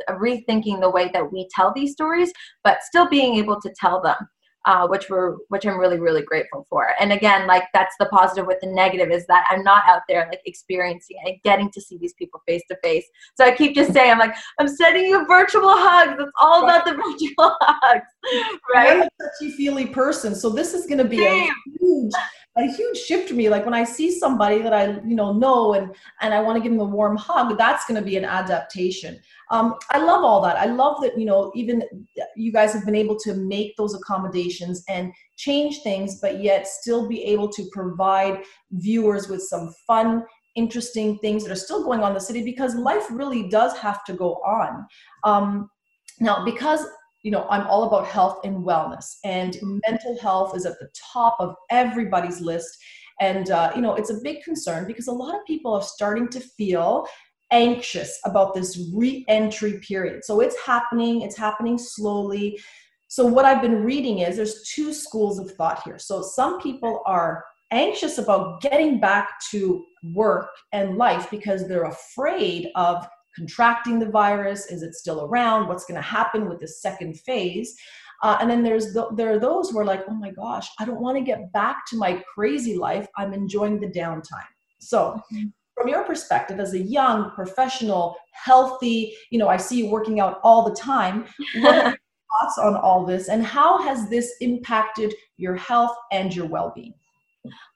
rethinking 0.10 0.82
the 0.82 0.90
way 0.90 1.10
that 1.14 1.32
we 1.32 1.48
tell 1.56 1.72
these 1.74 1.94
stories, 1.94 2.32
but 2.64 2.84
still 2.84 3.08
being 3.08 3.36
able 3.36 3.60
to 3.62 3.74
tell 3.80 4.02
them 4.02 4.16
uh, 4.66 4.88
which 4.88 5.10
we're 5.10 5.36
which 5.50 5.66
I'm 5.66 5.78
really 5.78 6.00
really 6.00 6.22
grateful 6.22 6.66
for. 6.70 6.90
And 7.00 7.12
again, 7.12 7.48
like 7.48 7.64
that's 7.74 7.96
the 8.00 8.08
positive 8.08 8.46
with 8.46 8.60
the 8.62 8.68
negative 8.68 9.12
is 9.12 9.26
that 9.28 9.46
I'm 9.50 9.64
not 9.64 9.84
out 9.88 10.02
there 10.10 10.28
like 10.30 10.42
experiencing 10.46 11.18
and 11.26 11.36
getting 11.44 11.70
to 11.72 11.82
see 11.82 11.98
these 11.98 12.14
people 12.14 12.42
face 12.48 12.64
to 12.70 12.78
face. 12.84 13.06
So 13.36 13.46
I 13.46 13.56
keep 13.56 13.76
just 13.76 13.94
saying 13.94 14.12
I'm 14.12 14.20
like 14.20 14.36
I'm 14.60 14.68
sending 14.68 15.06
you 15.06 15.26
virtual 15.28 15.70
hugs. 15.70 16.16
It's 16.20 16.32
all 16.42 16.64
about 16.64 16.86
the 16.86 16.94
virtual 16.94 17.56
hugs, 17.62 18.08
right? 18.74 18.98
I'm 18.98 19.02
a 19.02 19.10
touchy 19.22 19.52
feely 19.56 19.88
person, 19.88 20.36
so 20.36 20.50
this 20.50 20.74
is 20.74 20.86
going 20.86 21.00
to 21.00 21.06
be 21.06 21.18
Damn. 21.18 21.50
a 21.50 21.54
huge 21.80 22.12
a 22.58 22.64
huge 22.64 22.98
shift 22.98 23.30
for 23.30 23.36
me. 23.36 23.50
Like 23.50 23.66
when 23.66 23.74
i 23.74 23.84
see 23.84 24.18
somebody 24.18 24.62
that 24.62 24.74
i 24.74 24.86
you 25.06 25.16
know 25.16 25.34
know 25.34 25.74
and 25.74 25.94
and 26.22 26.34
i 26.34 26.42
want 26.42 26.56
to 26.58 26.64
give 26.64 26.72
them 26.72 26.82
a 26.82 26.86
warm 26.86 27.18
hug 27.18 27.58
that's 27.58 27.86
going 27.86 28.00
to 28.00 28.06
be 28.06 28.18
an 28.18 28.26
adaptation. 28.26 29.20
Um, 29.52 29.76
i 29.92 29.98
love 29.98 30.24
all 30.24 30.42
that. 30.42 30.58
I 30.58 30.66
love 30.66 31.02
that 31.02 31.18
you 31.18 31.26
know 31.26 31.52
even 31.56 31.84
you 32.36 32.52
guys 32.52 32.74
have 32.74 32.86
been 32.86 32.96
able 32.96 33.18
to 33.20 33.34
make 33.34 33.76
those 33.78 33.94
accommodations 33.94 34.84
and 34.88 35.12
change 35.38 35.82
things 35.84 36.20
but 36.22 36.42
yet 36.42 36.68
still 36.68 37.08
be 37.08 37.24
able 37.24 37.50
to 37.52 37.68
provide 37.72 38.42
viewers 38.72 39.28
with 39.28 39.42
some 39.42 39.74
fun 39.86 40.24
interesting 40.56 41.18
things 41.20 41.44
that 41.44 41.52
are 41.52 41.56
still 41.56 41.84
going 41.84 42.02
on 42.02 42.12
in 42.12 42.14
the 42.14 42.22
city 42.22 42.42
because 42.44 42.76
life 42.76 43.06
really 43.12 43.50
does 43.50 43.78
have 43.78 44.04
to 44.06 44.14
go 44.14 44.36
on. 44.36 44.86
Um, 45.24 45.70
now 46.22 46.46
because 46.46 46.86
you 47.26 47.32
know 47.32 47.48
i'm 47.50 47.66
all 47.66 47.84
about 47.86 48.06
health 48.06 48.40
and 48.44 48.64
wellness 48.64 49.16
and 49.24 49.58
mental 49.88 50.18
health 50.22 50.56
is 50.56 50.66
at 50.66 50.80
the 50.80 50.88
top 51.14 51.36
of 51.40 51.56
everybody's 51.72 52.40
list. 52.40 52.78
And 53.20 53.50
uh, 53.50 53.72
you 53.76 53.82
know 53.82 53.96
it's 53.96 54.12
a 54.12 54.22
big 54.22 54.44
concern 54.44 54.86
because 54.86 55.08
a 55.08 55.12
lot 55.24 55.34
of 55.36 55.46
people 55.46 55.74
are 55.74 55.82
starting 55.82 56.28
to 56.30 56.40
feel 56.40 57.08
anxious 57.52 58.20
about 58.26 58.54
this 58.54 58.90
re-entry 58.94 59.80
period. 59.80 60.24
So 60.24 60.42
it's 60.42 60.60
happening 60.60 61.22
it's 61.22 61.38
happening 61.38 61.78
slowly. 61.78 62.60
So 63.08 63.26
what 63.26 63.46
i've 63.46 63.62
been 63.62 63.84
reading 63.84 64.20
is 64.20 64.36
there's 64.36 64.70
two 64.76 64.94
schools 64.94 65.40
of 65.40 65.50
thought 65.52 65.82
here. 65.84 65.98
So 65.98 66.22
some 66.22 66.62
people 66.62 67.02
are 67.06 67.44
anxious 67.72 68.20
about 68.20 68.62
getting 68.62 69.00
back 69.00 69.40
to 69.52 69.84
work 70.14 70.50
and 70.74 70.98
life 70.98 71.32
because 71.32 71.68
they're 71.68 71.86
afraid 71.86 72.70
of 72.76 73.08
contracting 73.36 74.00
the 74.00 74.10
virus? 74.10 74.68
Is 74.68 74.84
it 74.84 74.96
still 74.96 75.26
around? 75.26 75.68
What's 75.68 75.86
going 75.86 76.02
to 76.02 76.08
happen 76.08 76.48
with 76.48 76.60
the 76.60 76.68
second 76.68 77.20
phase? 77.20 77.76
Uh, 78.24 78.38
and 78.40 78.50
then 78.50 78.64
there's 78.64 78.94
the, 78.94 79.08
there 79.16 79.32
are 79.32 79.40
those 79.40 79.70
who 79.70 79.80
are 79.80 79.86
like, 79.86 80.04
oh 80.10 80.14
my 80.14 80.32
gosh, 80.32 80.68
I 80.80 80.86
don't 80.86 81.02
want 81.02 81.18
to 81.18 81.24
get 81.24 81.52
back 81.52 81.86
to 81.88 81.98
my 81.98 82.24
crazy 82.34 82.78
life. 82.78 83.08
I'm 83.18 83.34
enjoying 83.34 83.80
the 83.80 83.88
downtime. 83.88 84.48
So, 84.80 85.22
mm-hmm. 85.34 85.48
from 85.76 85.90
your 85.90 86.04
perspective, 86.04 86.60
as 86.60 86.74
a 86.74 86.80
young 86.80 87.32
professional, 87.32 88.16
healthy, 88.32 89.16
you 89.32 89.40
know, 89.40 89.48
I 89.48 89.58
see 89.58 89.78
you 89.78 89.90
working 89.90 90.20
out 90.20 90.40
all 90.44 90.64
the 90.64 90.76
time. 90.76 91.26
What 91.58 91.76
are 91.76 91.84
your 91.90 91.98
thoughts 92.42 92.58
on 92.58 92.76
all 92.76 93.06
this, 93.06 93.28
and 93.28 93.44
how 93.44 93.82
has 93.84 94.10
this 94.10 94.34
impacted 94.42 95.14
your 95.38 95.56
health 95.56 95.96
and 96.12 96.34
your 96.34 96.48
well-being? 96.48 96.94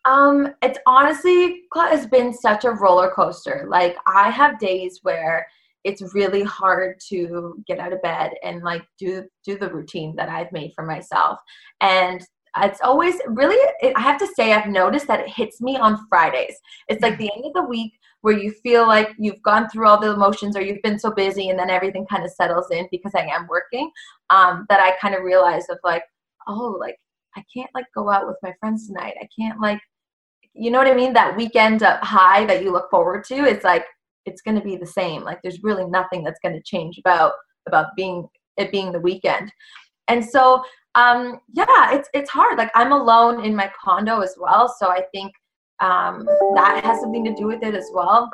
Um, 0.05 0.53
it's 0.61 0.79
honestly 0.85 1.63
has 1.75 2.07
been 2.07 2.33
such 2.33 2.65
a 2.65 2.71
roller 2.71 3.11
coaster. 3.11 3.67
Like 3.69 3.97
I 4.07 4.29
have 4.29 4.59
days 4.59 4.99
where 5.03 5.47
it's 5.83 6.13
really 6.13 6.43
hard 6.43 6.99
to 7.09 7.61
get 7.67 7.79
out 7.79 7.93
of 7.93 8.01
bed 8.01 8.31
and 8.43 8.63
like 8.63 8.83
do 8.97 9.23
do 9.45 9.57
the 9.57 9.71
routine 9.71 10.15
that 10.17 10.29
I've 10.29 10.51
made 10.51 10.73
for 10.75 10.85
myself. 10.85 11.39
And 11.81 12.25
it's 12.57 12.81
always 12.81 13.15
really 13.27 13.55
it, 13.81 13.93
I 13.95 14.01
have 14.01 14.19
to 14.19 14.27
say 14.27 14.53
I've 14.53 14.67
noticed 14.67 15.07
that 15.07 15.21
it 15.21 15.29
hits 15.29 15.61
me 15.61 15.77
on 15.77 16.05
Fridays. 16.09 16.55
It's 16.87 17.01
like 17.01 17.17
the 17.17 17.31
end 17.35 17.45
of 17.45 17.53
the 17.53 17.63
week 17.63 17.93
where 18.21 18.37
you 18.37 18.51
feel 18.51 18.85
like 18.85 19.11
you've 19.17 19.41
gone 19.43 19.69
through 19.69 19.87
all 19.87 19.99
the 19.99 20.11
emotions 20.11 20.55
or 20.55 20.61
you've 20.61 20.81
been 20.81 20.99
so 20.99 21.11
busy 21.11 21.49
and 21.49 21.57
then 21.57 21.69
everything 21.69 22.05
kind 22.07 22.25
of 22.25 22.31
settles 22.31 22.69
in 22.71 22.87
because 22.91 23.13
I 23.15 23.21
am 23.21 23.47
working 23.47 23.89
um, 24.29 24.65
that 24.69 24.81
I 24.81 24.97
kind 24.99 25.15
of 25.15 25.23
realize 25.23 25.63
of 25.69 25.77
like 25.83 26.03
oh 26.47 26.75
like 26.79 26.97
I 27.39 27.43
can't 27.53 27.69
like 27.73 27.85
go 27.95 28.09
out 28.09 28.27
with 28.27 28.37
my 28.43 28.53
friends 28.59 28.87
tonight. 28.87 29.15
I 29.21 29.27
can't 29.37 29.59
like, 29.59 29.79
you 30.53 30.71
know 30.71 30.77
what 30.77 30.87
I 30.87 30.93
mean? 30.93 31.13
That 31.13 31.37
weekend 31.37 31.83
up 31.83 32.03
high 32.03 32.45
that 32.45 32.63
you 32.63 32.71
look 32.71 32.89
forward 32.89 33.23
to, 33.25 33.45
it's 33.45 33.63
like 33.63 33.85
it's 34.25 34.41
going 34.41 34.57
to 34.57 34.63
be 34.63 34.75
the 34.75 34.85
same. 34.85 35.23
Like 35.23 35.39
there's 35.41 35.63
really 35.63 35.85
nothing 35.85 36.23
that's 36.23 36.39
going 36.43 36.55
to 36.55 36.61
change 36.63 36.97
about 36.97 37.33
about 37.67 37.95
being 37.95 38.27
it 38.57 38.71
being 38.71 38.91
the 38.91 38.99
weekend. 38.99 39.51
And 40.07 40.25
so, 40.25 40.63
um, 40.95 41.39
yeah, 41.53 41.93
it's 41.93 42.09
it's 42.13 42.29
hard. 42.29 42.57
Like 42.57 42.71
I'm 42.75 42.91
alone 42.91 43.45
in 43.45 43.55
my 43.55 43.71
condo 43.83 44.19
as 44.21 44.35
well, 44.37 44.73
so 44.79 44.89
I 44.89 45.03
think 45.13 45.31
um, 45.79 46.25
that 46.55 46.81
has 46.83 46.99
something 46.99 47.23
to 47.25 47.33
do 47.35 47.47
with 47.47 47.63
it 47.63 47.75
as 47.75 47.89
well. 47.93 48.29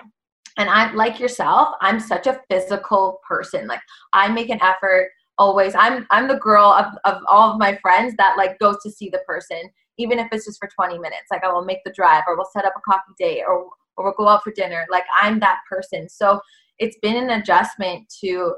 And 0.58 0.70
I, 0.70 0.92
like 0.94 1.20
yourself, 1.20 1.76
I'm 1.82 2.00
such 2.00 2.28
a 2.28 2.39
physical 2.50 3.20
person. 3.28 3.68
Like 3.68 3.82
I 4.13 4.30
make 4.30 4.50
an 4.50 4.62
effort 4.63 5.12
always 5.38 5.74
i'm 5.76 6.06
i'm 6.12 6.28
the 6.28 6.39
girl 6.39 6.67
of, 6.71 6.86
of 7.04 7.21
all 7.28 7.52
of 7.52 7.60
my 7.60 7.78
friends 7.82 8.13
that 8.17 8.38
like 8.38 8.58
goes 8.60 8.78
to 8.84 8.91
see 8.91 9.10
the 9.10 9.19
person 9.28 9.69
even 9.98 10.19
if 10.19 10.28
it's 10.32 10.45
just 10.45 10.60
for 10.60 10.69
20 10.74 10.98
minutes. 11.00 11.28
Like 11.32 11.43
i 11.43 11.52
will 11.52 11.65
make 11.65 11.84
the 11.84 11.93
drive 11.93 12.24
or 12.28 12.36
we'll 12.36 12.50
set 12.52 12.65
up 12.65 12.74
a 12.78 12.82
coffee 12.82 13.13
date 13.17 13.43
or 13.48 13.69
or 13.98 14.04
we'll 14.04 14.13
go 14.17 14.28
out 14.28 14.43
for 14.43 14.52
dinner. 14.52 14.86
Like 14.89 15.06
i'm 15.21 15.39
that 15.39 15.60
person. 15.69 16.10
So 16.10 16.39
it's 16.80 16.98
been 17.02 17.15
an 17.15 17.41
adjustment 17.41 18.12
to 18.21 18.56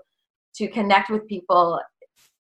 to 0.56 0.68
connect 0.68 1.10
with 1.10 1.28
people 1.28 1.80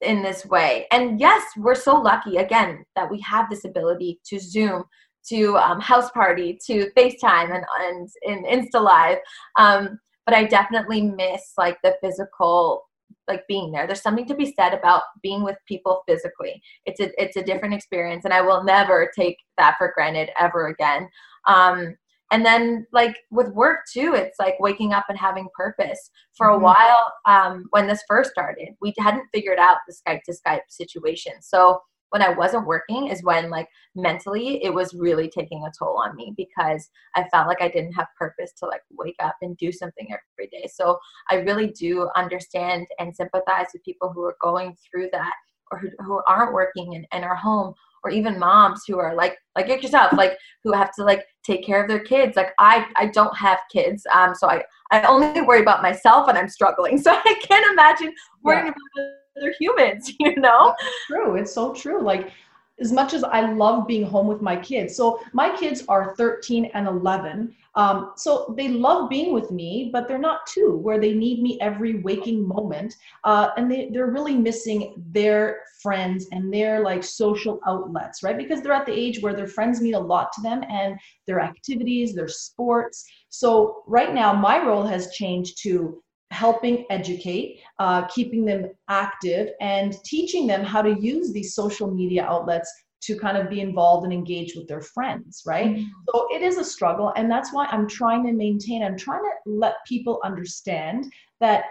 in 0.01 0.21
this 0.21 0.45
way. 0.45 0.87
And 0.91 1.19
yes 1.19 1.43
we're 1.57 1.75
so 1.75 1.95
lucky 1.95 2.37
again 2.37 2.85
that 2.95 3.09
we 3.09 3.19
have 3.21 3.49
this 3.49 3.65
ability 3.65 4.19
to 4.27 4.39
zoom 4.39 4.83
to 5.29 5.57
um, 5.57 5.81
house 5.81 6.09
party 6.11 6.57
to 6.65 6.89
facetime 6.97 7.53
and 7.53 7.65
and, 7.81 8.09
and 8.25 8.45
insta 8.45 8.81
live. 8.81 9.17
Um, 9.57 9.99
but 10.25 10.35
i 10.35 10.43
definitely 10.43 11.01
miss 11.01 11.53
like 11.57 11.77
the 11.83 11.95
physical 12.01 12.86
like 13.27 13.47
being 13.47 13.71
there. 13.71 13.85
There's 13.87 14.01
something 14.01 14.27
to 14.27 14.35
be 14.35 14.53
said 14.57 14.73
about 14.73 15.03
being 15.21 15.43
with 15.43 15.57
people 15.67 16.03
physically. 16.07 16.61
It's 16.85 16.99
a 16.99 17.09
it's 17.21 17.37
a 17.37 17.43
different 17.43 17.73
experience, 17.73 18.25
and 18.25 18.33
I 18.33 18.41
will 18.41 18.63
never 18.63 19.11
take 19.17 19.37
that 19.57 19.75
for 19.77 19.91
granted 19.95 20.29
ever 20.39 20.67
again. 20.67 21.09
Um, 21.45 21.95
and 22.31 22.45
then 22.45 22.85
like 22.91 23.15
with 23.31 23.49
work 23.49 23.79
too, 23.91 24.13
it's 24.13 24.39
like 24.39 24.59
waking 24.59 24.93
up 24.93 25.05
and 25.09 25.17
having 25.17 25.47
purpose. 25.55 26.09
For 26.35 26.49
a 26.49 26.53
mm-hmm. 26.53 26.63
while, 26.63 27.13
um, 27.25 27.65
when 27.71 27.87
this 27.87 28.03
first 28.07 28.31
started, 28.31 28.69
we 28.81 28.93
hadn't 28.99 29.27
figured 29.33 29.59
out 29.59 29.77
the 29.87 29.95
Skype 29.95 30.21
to 30.23 30.33
Skype 30.33 30.61
situation. 30.69 31.33
So 31.41 31.81
when 32.09 32.21
I 32.21 32.29
wasn't 32.29 32.67
working 32.67 33.07
is 33.07 33.23
when 33.23 33.49
like 33.49 33.67
mentally 33.95 34.63
it 34.63 34.73
was 34.73 34.93
really 34.93 35.29
taking 35.29 35.65
a 35.65 35.71
toll 35.77 35.97
on 35.97 36.15
me 36.15 36.33
because 36.37 36.89
I 37.15 37.27
felt 37.29 37.47
like 37.47 37.61
I 37.61 37.67
didn't 37.67 37.93
have 37.93 38.07
purpose 38.17 38.53
to 38.59 38.65
like 38.65 38.81
wake 38.91 39.17
up 39.21 39.35
and 39.41 39.57
do 39.57 39.71
something 39.71 40.07
every 40.09 40.49
day. 40.49 40.67
So 40.73 40.97
I 41.29 41.35
really 41.35 41.67
do 41.67 42.09
understand 42.15 42.87
and 42.99 43.15
sympathize 43.15 43.67
with 43.73 43.83
people 43.83 44.11
who 44.13 44.23
are 44.23 44.37
going 44.41 44.75
through 44.89 45.09
that 45.11 45.33
or 45.71 45.79
who, 45.79 45.89
who 45.99 46.21
aren't 46.27 46.53
working 46.53 46.95
and, 46.95 47.05
and 47.11 47.25
are 47.25 47.35
home 47.35 47.73
or 48.03 48.11
even 48.11 48.39
moms 48.39 48.83
who 48.87 48.99
are 48.99 49.15
like 49.15 49.37
like 49.55 49.67
yourself 49.67 50.13
like 50.13 50.37
who 50.63 50.71
have 50.71 50.93
to 50.93 51.03
like 51.03 51.25
take 51.43 51.65
care 51.65 51.81
of 51.81 51.89
their 51.89 51.99
kids 51.99 52.35
like 52.35 52.51
i 52.59 52.85
i 52.95 53.07
don't 53.07 53.35
have 53.35 53.59
kids 53.71 54.05
um 54.13 54.33
so 54.33 54.47
i 54.47 54.63
i 54.91 55.01
only 55.01 55.41
worry 55.41 55.61
about 55.61 55.81
myself 55.81 56.29
and 56.29 56.37
i'm 56.37 56.47
struggling 56.47 56.97
so 57.01 57.11
i 57.11 57.35
can't 57.41 57.69
imagine 57.71 58.13
worrying 58.43 58.67
yeah. 58.67 58.71
about 58.71 59.26
they're 59.39 59.53
humans, 59.59 60.11
you 60.19 60.35
know? 60.35 60.75
It's 60.79 61.05
true. 61.07 61.35
It's 61.35 61.53
so 61.53 61.73
true. 61.73 62.01
Like 62.01 62.31
as 62.79 62.91
much 62.91 63.13
as 63.13 63.23
I 63.23 63.51
love 63.51 63.87
being 63.87 64.03
home 64.05 64.27
with 64.27 64.41
my 64.41 64.55
kids. 64.55 64.95
So 64.95 65.19
my 65.33 65.55
kids 65.55 65.83
are 65.87 66.15
13 66.15 66.65
and 66.73 66.87
11. 66.87 67.55
Um, 67.75 68.13
so 68.15 68.53
they 68.57 68.69
love 68.69 69.09
being 69.09 69.33
with 69.33 69.51
me, 69.51 69.89
but 69.91 70.07
they're 70.07 70.17
not 70.17 70.47
two, 70.47 70.77
where 70.77 70.99
they 70.99 71.13
need 71.13 71.41
me 71.41 71.59
every 71.61 72.01
waking 72.01 72.47
moment. 72.47 72.95
Uh, 73.23 73.49
and 73.57 73.69
they, 73.69 73.89
they're 73.91 74.11
really 74.11 74.35
missing 74.35 74.93
their 75.11 75.61
friends 75.81 76.27
and 76.31 76.51
their 76.51 76.81
like 76.81 77.03
social 77.03 77.59
outlets, 77.67 78.23
right? 78.23 78.37
Because 78.37 78.61
they're 78.61 78.73
at 78.73 78.85
the 78.85 78.97
age 78.97 79.21
where 79.21 79.35
their 79.35 79.47
friends 79.47 79.81
mean 79.81 79.93
a 79.95 79.99
lot 79.99 80.31
to 80.33 80.41
them 80.41 80.63
and 80.69 80.97
their 81.25 81.39
activities, 81.39 82.13
their 82.13 82.27
sports. 82.27 83.05
So 83.29 83.83
right 83.87 84.13
now, 84.13 84.33
my 84.33 84.63
role 84.63 84.85
has 84.85 85.11
changed 85.11 85.61
to 85.63 86.01
helping 86.31 86.85
educate, 86.89 87.61
uh, 87.79 88.05
keeping 88.07 88.45
them 88.45 88.67
active, 88.89 89.49
and 89.61 89.95
teaching 90.03 90.47
them 90.47 90.63
how 90.63 90.81
to 90.81 90.99
use 90.99 91.31
these 91.31 91.55
social 91.55 91.89
media 91.89 92.25
outlets 92.25 92.71
to 92.99 93.17
kind 93.17 93.37
of 93.37 93.49
be 93.49 93.61
involved 93.61 94.03
and 94.03 94.13
engage 94.13 94.55
with 94.55 94.67
their 94.67 94.81
friends, 94.81 95.43
right? 95.45 95.67
Mm-hmm. 95.67 95.83
So 96.09 96.27
it 96.31 96.41
is 96.41 96.57
a 96.57 96.63
struggle. 96.63 97.13
And 97.15 97.29
that's 97.29 97.53
why 97.53 97.67
I'm 97.67 97.87
trying 97.87 98.25
to 98.25 98.33
maintain, 98.33 98.83
I'm 98.83 98.97
trying 98.97 99.21
to 99.21 99.51
let 99.51 99.75
people 99.87 100.19
understand 100.23 101.11
that 101.39 101.65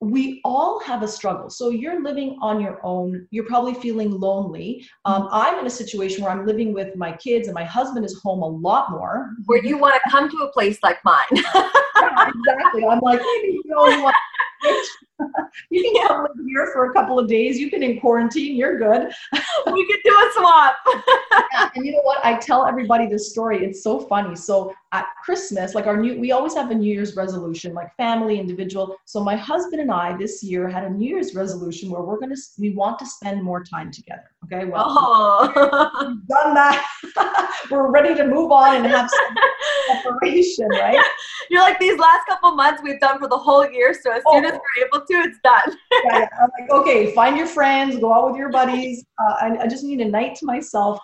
we 0.00 0.40
all 0.44 0.80
have 0.80 1.02
a 1.02 1.08
struggle. 1.08 1.50
So 1.50 1.68
you're 1.68 2.02
living 2.02 2.38
on 2.40 2.60
your 2.60 2.80
own. 2.82 3.28
You're 3.30 3.44
probably 3.44 3.74
feeling 3.74 4.18
lonely. 4.18 4.86
Um. 5.04 5.28
I'm 5.30 5.58
in 5.58 5.66
a 5.66 5.70
situation 5.70 6.24
where 6.24 6.32
I'm 6.32 6.46
living 6.46 6.72
with 6.72 6.96
my 6.96 7.12
kids, 7.12 7.48
and 7.48 7.54
my 7.54 7.64
husband 7.64 8.04
is 8.04 8.18
home 8.22 8.42
a 8.42 8.46
lot 8.46 8.90
more. 8.90 9.30
Where 9.46 9.64
you 9.64 9.76
want 9.78 9.94
to 10.02 10.10
come 10.10 10.30
to 10.30 10.36
a 10.38 10.52
place 10.52 10.78
like 10.82 10.98
mine. 11.04 11.24
yeah, 11.32 12.30
exactly. 12.34 12.84
I'm 12.84 13.00
like, 13.00 13.20
you 13.20 13.62
know, 13.66 14.12
you 15.70 15.92
can 15.94 16.08
come 16.08 16.22
live 16.22 16.46
here 16.46 16.70
for 16.72 16.90
a 16.90 16.92
couple 16.92 17.18
of 17.18 17.28
days. 17.28 17.58
You 17.58 17.70
can 17.70 17.82
in 17.82 18.00
quarantine. 18.00 18.56
You're 18.56 18.78
good. 18.78 19.12
we 19.72 19.86
could 19.86 20.00
do 20.04 20.14
a 20.14 20.30
swap. 20.34 20.76
yeah, 21.52 21.70
and 21.74 21.84
you 21.84 21.92
know 21.92 22.02
what? 22.02 22.24
I 22.24 22.36
tell 22.38 22.66
everybody 22.66 23.06
this 23.06 23.30
story. 23.30 23.64
It's 23.64 23.82
so 23.82 24.00
funny. 24.00 24.34
So 24.34 24.74
at 24.92 25.06
Christmas, 25.24 25.74
like 25.74 25.86
our 25.86 25.96
new, 25.96 26.18
we 26.18 26.32
always 26.32 26.54
have 26.54 26.70
a 26.70 26.74
New 26.74 26.92
Year's 26.92 27.14
resolution, 27.14 27.74
like 27.74 27.94
family, 27.96 28.40
individual. 28.40 28.96
So 29.04 29.22
my 29.22 29.36
husband 29.36 29.80
and 29.80 29.90
I 29.90 30.16
this 30.16 30.42
year 30.42 30.68
had 30.68 30.82
a 30.82 30.90
New 30.90 31.08
Year's 31.08 31.34
resolution 31.34 31.90
where 31.90 32.02
we're 32.02 32.18
gonna, 32.18 32.36
we 32.58 32.70
want 32.70 32.98
to 32.98 33.06
spend 33.06 33.42
more 33.42 33.62
time 33.62 33.92
together. 33.92 34.30
Okay, 34.44 34.64
well, 34.64 34.84
oh. 34.88 36.18
done 36.28 36.54
that. 36.54 36.84
we're 37.70 37.90
ready 37.90 38.16
to 38.16 38.26
move 38.26 38.50
on 38.50 38.76
and 38.76 38.86
have 38.86 39.08
some 39.08 40.02
separation, 40.02 40.68
right? 40.70 40.98
You're 41.50 41.62
like 41.62 41.78
these 41.78 41.98
last 41.98 42.26
couple 42.28 42.52
months 42.56 42.82
we've 42.82 43.00
done 43.00 43.20
for 43.20 43.28
the 43.28 43.38
whole 43.38 43.70
year. 43.70 43.94
So 43.94 44.12
as 44.12 44.22
oh. 44.26 44.34
soon 44.34 44.44
as 44.44 44.52
we're 44.52 44.86
able 44.86 45.06
to, 45.06 45.14
it's 45.28 45.38
done. 45.44 45.76
yeah, 46.04 46.26
I'm 46.40 46.48
like, 46.58 46.70
okay, 46.70 47.14
find 47.14 47.36
your 47.36 47.46
friends, 47.46 47.96
go 47.98 48.12
out 48.12 48.26
with 48.28 48.36
your 48.36 48.50
buddies. 48.50 49.04
Uh, 49.20 49.34
I, 49.40 49.58
I 49.62 49.66
just 49.68 49.84
need 49.84 50.00
a 50.00 50.08
night 50.08 50.34
to 50.36 50.46
myself 50.46 50.98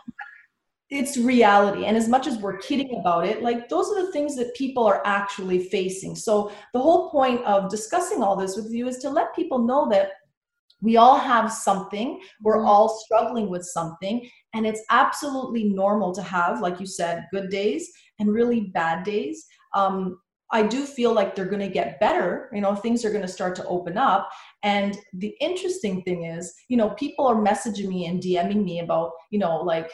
it's 0.91 1.17
reality. 1.17 1.85
And 1.87 1.97
as 1.97 2.09
much 2.09 2.27
as 2.27 2.39
we're 2.39 2.59
kidding 2.59 2.97
about 3.01 3.27
it 3.27 3.43
like 3.43 3.69
those 3.69 3.91
are 3.91 4.07
the 4.07 4.13
things 4.13 4.37
that 4.37 4.55
people 4.55 4.85
are 4.85 5.03
actually 5.05 5.69
facing. 5.69 6.15
So 6.15 6.53
the 6.73 6.81
whole 6.81 7.11
point 7.11 7.45
of 7.45 7.71
discussing 7.71 8.23
all 8.23 8.37
this 8.37 8.57
with 8.57 8.71
you 8.73 8.87
is 8.87 8.99
to 8.99 9.11
let 9.11 9.35
people 9.35 9.59
know 9.59 9.89
that 9.91 10.13
we 10.83 10.97
all 10.97 11.19
have 11.19 11.51
something. 11.53 12.21
We're 12.43 12.59
mm-hmm. 12.59 12.67
all 12.67 13.01
struggling 13.05 13.49
with 13.49 13.65
something. 13.65 14.29
And 14.55 14.67
it's 14.67 14.83
absolutely 14.91 15.65
normal 15.65 16.13
to 16.15 16.23
have 16.23 16.61
like 16.61 16.79
you 16.79 16.87
said 16.87 17.27
good 17.33 17.51
days 17.51 17.91
and 18.19 18.33
really 18.33 18.73
bad 18.73 19.05
days. 19.05 19.45
Um, 19.75 20.19
i 20.53 20.63
do 20.63 20.85
feel 20.85 21.13
like 21.13 21.35
they're 21.35 21.45
going 21.45 21.67
to 21.67 21.69
get 21.69 21.99
better. 21.99 22.49
You 22.55 22.61
know 22.61 22.77
things 22.77 23.05
are 23.05 23.11
going 23.11 23.23
to 23.23 23.29
start 23.29 23.57
to 23.57 23.67
open 23.67 23.99
up. 23.99 24.31
And 24.63 24.97
the 25.15 25.35
interesting 25.41 26.03
thing 26.03 26.25
is 26.25 26.55
you 26.69 26.77
know 26.77 26.91
people 26.91 27.27
are 27.27 27.35
messaging 27.35 27.89
me 27.89 28.07
and 28.07 28.23
dming 28.23 28.63
me 28.63 28.79
about 28.79 29.11
you 29.33 29.41
know 29.41 29.57
like 29.57 29.91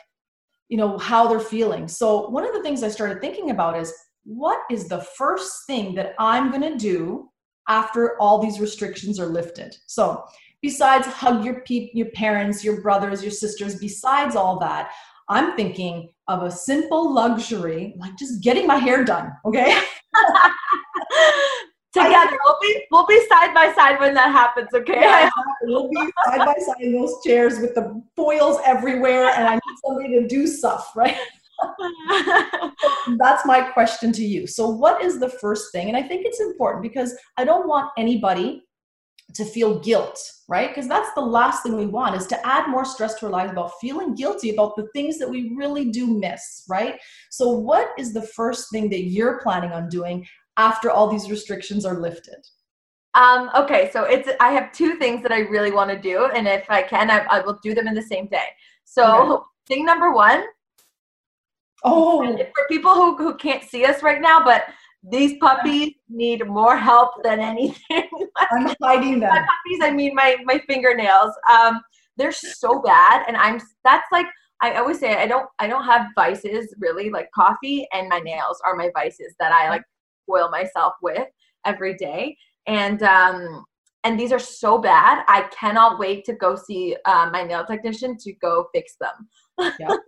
you 0.72 0.78
know 0.78 0.96
how 0.96 1.28
they're 1.28 1.38
feeling. 1.38 1.87
So 1.87 2.30
one 2.30 2.46
of 2.46 2.54
the 2.54 2.62
things 2.62 2.82
i 2.82 2.88
started 2.88 3.20
thinking 3.20 3.50
about 3.50 3.78
is 3.78 3.92
what 4.24 4.61
is 4.70 4.88
the 4.88 5.02
first 5.18 5.66
thing 5.66 5.94
that 5.96 6.14
i'm 6.18 6.50
going 6.50 6.62
to 6.72 6.78
do 6.78 7.28
after 7.68 8.18
all 8.18 8.40
these 8.40 8.58
restrictions 8.58 9.20
are 9.20 9.26
lifted? 9.26 9.76
So 9.87 10.24
besides 10.62 11.06
hug 11.06 11.44
your 11.44 11.61
pe- 11.66 11.90
your 11.92 12.08
parents 12.22 12.64
your 12.64 12.80
brothers 12.80 13.20
your 13.20 13.32
sisters 13.32 13.74
besides 13.80 14.37
all 14.37 14.58
that 14.61 14.92
i'm 15.28 15.56
thinking 15.56 16.08
of 16.28 16.44
a 16.44 16.50
simple 16.50 17.12
luxury 17.12 17.94
like 17.98 18.16
just 18.16 18.42
getting 18.42 18.66
my 18.66 18.76
hair 18.76 19.04
done 19.04 19.32
okay 19.44 19.76
together. 21.92 22.38
we'll 22.44 22.59
be 22.61 22.85
we'll 22.90 23.07
be 23.07 23.26
side 23.28 23.55
by 23.55 23.72
side 23.74 24.00
when 24.00 24.14
that 24.14 24.33
happens. 24.33 24.68
Okay. 24.74 25.00
Yeah, 25.00 25.31
we'll 25.62 25.88
be 25.88 25.96
side 26.26 26.38
by 26.38 26.55
side 26.59 26.81
in 26.81 26.92
those 26.92 27.14
chairs 27.24 27.59
with 27.61 27.74
the 27.74 28.02
foils 28.16 28.59
everywhere, 28.64 29.28
and 29.28 29.48
I 29.48 29.55
need 29.55 29.78
somebody 29.85 30.20
to 30.20 30.26
do 30.26 30.46
stuff, 30.46 30.92
right? 30.96 31.16
That's 33.18 33.46
my 33.46 33.62
question 33.72 34.12
to 34.12 34.24
you. 34.24 34.46
So, 34.46 34.68
what 34.68 35.02
is 35.02 35.20
the 35.20 35.28
first 35.28 35.72
thing? 35.72 35.88
And 35.88 35.96
I 35.96 36.02
think 36.02 36.24
it's 36.24 36.40
important 36.40 36.83
because 36.83 37.14
I 37.37 37.44
don't 37.44 37.68
want 37.68 37.90
anybody 37.96 38.64
to 39.35 39.44
feel 39.44 39.81
guilt, 39.81 40.20
right? 40.48 40.68
Because 40.68 40.87
that's 40.87 41.12
the 41.14 41.20
last 41.22 41.62
thing 41.62 41.76
we 41.76 41.87
want 41.87 42.16
is 42.16 42.26
to 42.26 42.46
add 42.46 42.68
more 42.68 42.85
stress 42.85 43.14
to 43.14 43.26
our 43.26 43.33
lives 43.33 43.52
about 43.52 43.72
feeling 43.81 44.14
guilty 44.14 44.50
about 44.50 44.76
the 44.76 44.88
things 44.94 45.18
that 45.18 45.28
we 45.28 45.55
really 45.57 45.90
do 45.90 46.18
miss, 46.18 46.64
right? 46.68 47.00
So, 47.31 47.50
what 47.50 47.90
is 47.98 48.12
the 48.12 48.22
first 48.22 48.70
thing 48.70 48.90
that 48.90 49.05
you're 49.05 49.40
planning 49.40 49.72
on 49.72 49.88
doing 49.88 50.26
after 50.57 50.91
all 50.91 51.09
these 51.09 51.31
restrictions 51.31 51.85
are 51.85 51.99
lifted? 51.99 52.47
Um, 53.15 53.51
okay, 53.55 53.91
so 53.93 54.05
it's 54.05 54.29
I 54.41 54.53
have 54.53 54.73
two 54.73 54.95
things 54.95 55.23
that 55.23 55.33
I 55.33 55.41
really 55.41 55.71
want 55.71 55.91
to 55.91 55.99
do, 55.99 56.27
and 56.35 56.49
if 56.49 56.71
I 56.71 56.83
can, 56.83 57.11
I, 57.11 57.19
I 57.31 57.41
will 57.41 57.59
do 57.62 57.75
them 57.75 57.87
in 57.87 57.95
the 57.95 58.03
same 58.03 58.27
day. 58.27 58.47
So 58.85 59.35
okay. 59.35 59.45
thing 59.69 59.85
number 59.85 60.12
one. 60.12 60.45
Oh, 61.85 62.37
for 62.55 62.67
people 62.71 62.95
who 62.95 63.17
who 63.17 63.35
can't 63.37 63.62
see 63.62 63.85
us 63.85 64.03
right 64.03 64.21
now, 64.21 64.43
but 64.43 64.65
these 65.03 65.37
puppies 65.41 65.95
need 66.09 66.47
more 66.47 66.77
help 66.77 67.23
than 67.23 67.41
anything. 67.41 68.09
I'm 68.51 68.75
hiding 68.81 69.21
them. 69.21 69.31
My 69.31 69.41
puppies, 69.41 69.81
I 69.83 69.91
mean 69.91 70.15
my 70.15 70.37
my 70.45 70.62
fingernails. 70.67 71.33
Um, 71.51 71.81
they're 72.17 72.33
so 72.33 72.81
bad, 72.81 73.25
and 73.29 73.37
I'm 73.37 73.61
that's 73.85 74.07
like 74.11 74.27
I 74.62 74.77
always 74.77 75.01
say 75.01 75.17
I 75.17 75.27
don't 75.27 75.49
I 75.59 75.67
don't 75.67 75.85
have 75.85 76.07
vices 76.15 76.75
really. 76.79 77.11
Like 77.11 77.31
coffee 77.35 77.87
and 77.93 78.09
my 78.09 78.21
nails 78.21 78.62
are 78.65 78.77
my 78.77 78.91
vices 78.95 79.35
that 79.38 79.53
I 79.53 79.69
like 79.69 79.83
spoil 80.22 80.48
myself 80.50 80.94
with 81.02 81.28
every 81.64 81.94
day. 81.94 82.37
And 82.66 83.02
um, 83.02 83.64
and 84.04 84.18
these 84.18 84.32
are 84.32 84.38
so 84.38 84.78
bad. 84.78 85.24
I 85.28 85.42
cannot 85.58 85.98
wait 85.98 86.24
to 86.24 86.32
go 86.32 86.56
see 86.56 86.96
uh, 87.04 87.30
my 87.32 87.44
nail 87.44 87.64
technician 87.64 88.16
to 88.18 88.32
go 88.35 88.66
fix 88.74 88.96
them. 89.00 89.74
yep. 89.78 89.98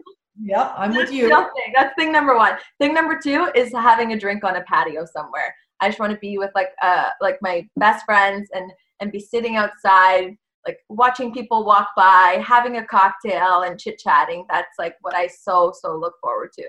Yep, 0.42 0.74
I'm 0.76 0.90
with 0.90 1.12
you. 1.12 1.28
Thing. 1.28 1.72
That's 1.76 1.94
thing 1.96 2.10
number 2.10 2.34
one. 2.34 2.54
Thing 2.80 2.92
number 2.92 3.20
two 3.22 3.50
is 3.54 3.72
having 3.72 4.12
a 4.12 4.18
drink 4.18 4.42
on 4.42 4.56
a 4.56 4.62
patio 4.62 5.04
somewhere. 5.04 5.54
I 5.80 5.88
just 5.88 6.00
want 6.00 6.12
to 6.12 6.18
be 6.18 6.38
with 6.38 6.50
like 6.56 6.70
uh 6.82 7.10
like 7.20 7.38
my 7.40 7.68
best 7.76 8.04
friends 8.04 8.48
and 8.52 8.72
and 9.00 9.12
be 9.12 9.20
sitting 9.20 9.56
outside 9.56 10.36
like 10.66 10.78
watching 10.88 11.32
people 11.32 11.64
walk 11.64 11.88
by, 11.96 12.42
having 12.44 12.78
a 12.78 12.86
cocktail 12.86 13.62
and 13.62 13.78
chit 13.78 13.98
chatting. 13.98 14.46
That's 14.50 14.76
like 14.78 14.96
what 15.02 15.14
I 15.14 15.26
so 15.28 15.72
so 15.80 15.96
look 15.96 16.14
forward 16.20 16.50
to. 16.58 16.64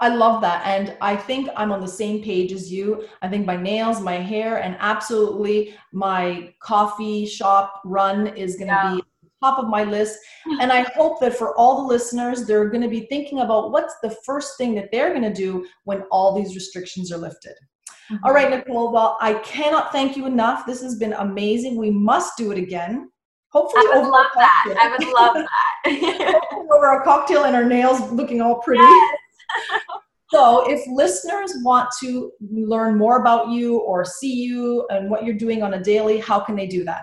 I 0.00 0.08
love 0.08 0.40
that. 0.42 0.66
And 0.66 0.96
I 1.00 1.16
think 1.16 1.48
I'm 1.56 1.72
on 1.72 1.80
the 1.80 1.88
same 1.88 2.22
page 2.22 2.52
as 2.52 2.70
you. 2.72 3.06
I 3.22 3.28
think 3.28 3.46
my 3.46 3.56
nails, 3.56 4.00
my 4.00 4.16
hair, 4.16 4.58
and 4.58 4.76
absolutely 4.80 5.74
my 5.92 6.52
coffee 6.60 7.26
shop 7.26 7.80
run 7.84 8.28
is 8.28 8.56
going 8.56 8.68
to 8.68 8.74
yeah. 8.74 8.94
be 8.96 9.02
top 9.44 9.58
of 9.58 9.68
my 9.68 9.84
list. 9.84 10.18
And 10.60 10.72
I 10.72 10.82
hope 10.96 11.20
that 11.20 11.36
for 11.36 11.56
all 11.56 11.82
the 11.82 11.88
listeners, 11.88 12.46
they're 12.46 12.68
going 12.68 12.82
to 12.82 12.88
be 12.88 13.06
thinking 13.06 13.40
about 13.40 13.70
what's 13.72 13.94
the 14.02 14.16
first 14.24 14.56
thing 14.56 14.74
that 14.74 14.90
they're 14.90 15.10
going 15.10 15.22
to 15.22 15.32
do 15.32 15.66
when 15.84 16.02
all 16.10 16.34
these 16.34 16.54
restrictions 16.54 17.12
are 17.12 17.18
lifted. 17.18 17.54
Mm-hmm. 18.10 18.24
All 18.24 18.32
right, 18.32 18.50
Nicole. 18.50 18.92
Well, 18.92 19.16
I 19.20 19.34
cannot 19.34 19.92
thank 19.92 20.16
you 20.16 20.26
enough. 20.26 20.66
This 20.66 20.82
has 20.82 20.96
been 20.96 21.14
amazing. 21.14 21.76
We 21.76 21.90
must 21.90 22.36
do 22.36 22.52
it 22.52 22.58
again. 22.58 23.10
Hopefully, 23.50 23.84
I 23.92 23.98
would 23.98 24.08
love 24.08 24.26
that. 24.34 24.76
I 24.80 24.90
would 24.90 25.14
love 25.14 25.34
that. 25.34 26.40
over 26.74 27.00
a 27.00 27.04
cocktail 27.04 27.44
and 27.44 27.54
our 27.54 27.64
nails 27.64 28.10
looking 28.10 28.40
all 28.40 28.56
pretty. 28.64 28.82
Yes. 28.82 29.18
So, 30.30 30.68
if 30.68 30.80
listeners 30.88 31.52
want 31.62 31.90
to 32.00 32.32
learn 32.40 32.98
more 32.98 33.20
about 33.20 33.50
you 33.50 33.78
or 33.78 34.04
see 34.04 34.32
you 34.32 34.84
and 34.90 35.08
what 35.08 35.24
you're 35.24 35.36
doing 35.36 35.62
on 35.62 35.74
a 35.74 35.82
daily, 35.82 36.18
how 36.18 36.40
can 36.40 36.56
they 36.56 36.66
do 36.66 36.82
that? 36.84 37.02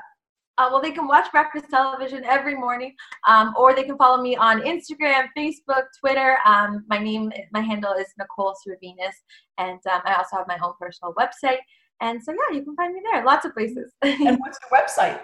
Uh, 0.58 0.68
well, 0.72 0.82
they 0.82 0.92
can 0.92 1.08
watch 1.08 1.32
breakfast 1.32 1.66
television 1.70 2.26
every 2.26 2.56
morning, 2.56 2.94
um, 3.28 3.54
or 3.58 3.74
they 3.74 3.84
can 3.84 3.98
follow 3.98 4.22
me 4.22 4.36
on 4.36 4.62
Instagram, 4.62 5.28
Facebook, 5.38 5.84
Twitter. 6.00 6.40
Um, 6.46 6.84
my 6.88 6.98
name, 6.98 7.32
my 7.54 7.62
handle 7.62 7.94
is 7.94 8.08
Nicole 8.20 8.54
Servinis, 8.68 9.16
and 9.58 9.80
um, 9.92 10.02
I 10.04 10.16
also 10.16 10.36
have 10.36 10.48
my 10.48 10.60
own 10.62 10.74
personal 10.80 11.14
website. 11.14 11.60
And 12.02 12.22
so, 12.22 12.34
yeah, 12.34 12.58
you 12.58 12.64
can 12.64 12.76
find 12.76 12.94
me 12.94 13.02
there. 13.12 13.24
Lots 13.24 13.46
of 13.46 13.54
places. 13.54 13.94
and 14.02 14.40
what's 14.40 14.60
your 14.62 14.78
website? 14.78 15.22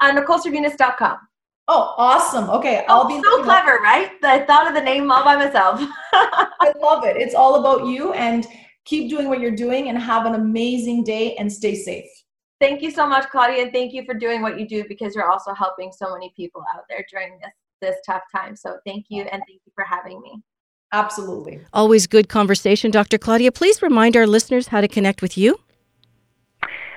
Uh, 0.00 0.12
NicoleServinis.com. 0.12 1.18
Oh, 1.66 1.94
awesome. 1.96 2.50
Okay. 2.50 2.84
Oh, 2.88 3.00
I'll 3.00 3.08
be 3.08 3.22
so 3.22 3.42
clever, 3.42 3.78
right? 3.82 4.12
I 4.22 4.40
thought 4.40 4.66
of 4.66 4.74
the 4.74 4.82
name 4.82 5.10
all 5.10 5.24
by 5.24 5.36
myself. 5.36 5.80
I 6.12 6.72
love 6.80 7.04
it. 7.04 7.16
It's 7.16 7.34
all 7.34 7.54
about 7.56 7.86
you 7.86 8.12
and 8.12 8.46
keep 8.84 9.08
doing 9.08 9.28
what 9.28 9.40
you're 9.40 9.56
doing 9.56 9.88
and 9.88 9.98
have 9.98 10.26
an 10.26 10.34
amazing 10.34 11.04
day 11.04 11.34
and 11.36 11.50
stay 11.50 11.74
safe. 11.74 12.08
Thank 12.60 12.82
you 12.82 12.90
so 12.90 13.06
much, 13.06 13.28
Claudia, 13.30 13.62
and 13.62 13.72
thank 13.72 13.92
you 13.92 14.04
for 14.04 14.14
doing 14.14 14.42
what 14.42 14.58
you 14.58 14.68
do 14.68 14.84
because 14.88 15.14
you're 15.14 15.30
also 15.30 15.54
helping 15.54 15.90
so 15.90 16.12
many 16.12 16.32
people 16.36 16.62
out 16.74 16.84
there 16.88 17.04
during 17.10 17.38
this 17.40 17.52
this 17.80 17.96
tough 18.06 18.22
time. 18.34 18.56
So 18.56 18.78
thank 18.86 19.06
you 19.08 19.22
and 19.22 19.42
thank 19.46 19.60
you 19.66 19.72
for 19.74 19.84
having 19.84 20.20
me. 20.20 20.42
Absolutely. 20.92 21.60
Always 21.72 22.06
good 22.06 22.28
conversation, 22.28 22.90
Dr. 22.90 23.18
Claudia. 23.18 23.52
Please 23.52 23.82
remind 23.82 24.16
our 24.16 24.26
listeners 24.26 24.68
how 24.68 24.80
to 24.80 24.88
connect 24.88 25.22
with 25.22 25.36
you. 25.36 25.58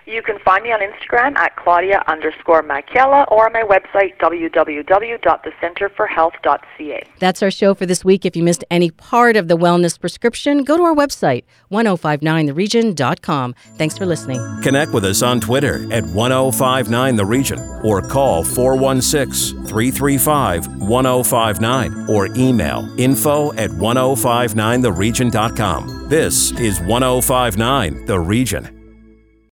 You 0.08 0.22
can 0.22 0.40
find 0.40 0.64
me 0.64 0.72
on 0.72 0.80
Instagram 0.80 1.36
at 1.36 1.58
Claudia 1.58 2.02
underscore 2.08 2.64
Macchiella 2.64 3.30
or 3.30 3.48
on 3.48 3.52
my 3.52 3.64
website, 3.64 4.18
www.thecenterforhealth.ca. 4.20 7.04
That's 7.20 7.44
our 7.44 7.52
show 7.52 7.74
for 7.74 7.86
this 7.86 8.06
week. 8.06 8.26
If 8.26 8.38
you 8.38 8.44
missed 8.44 8.64
any 8.72 8.90
part 8.90 9.36
of 9.36 9.50
the 9.50 9.58
wellness 9.58 10.00
prescription, 10.00 10.64
go 10.64 10.78
to 10.78 10.84
our 10.84 10.96
website, 10.96 11.44
1059theregion.com. 11.72 13.54
Thanks 13.78 13.98
for 13.98 14.06
listening. 14.06 14.40
Connect 14.64 14.94
with 14.94 15.04
us 15.04 15.22
on 15.22 15.42
Twitter 15.42 15.84
at 15.92 16.06
1059theregion 16.06 17.60
or 17.84 18.02
call 18.02 18.46
416 18.46 19.66
335 19.66 20.84
1059 20.84 22.06
or 22.10 22.28
email 22.38 22.90
info 22.98 23.52
at 23.56 23.72
1059theregion.com. 23.72 26.08
This 26.08 26.54
is 26.54 26.80
1059 26.80 28.06
The 28.06 28.22
Region. 28.22 28.77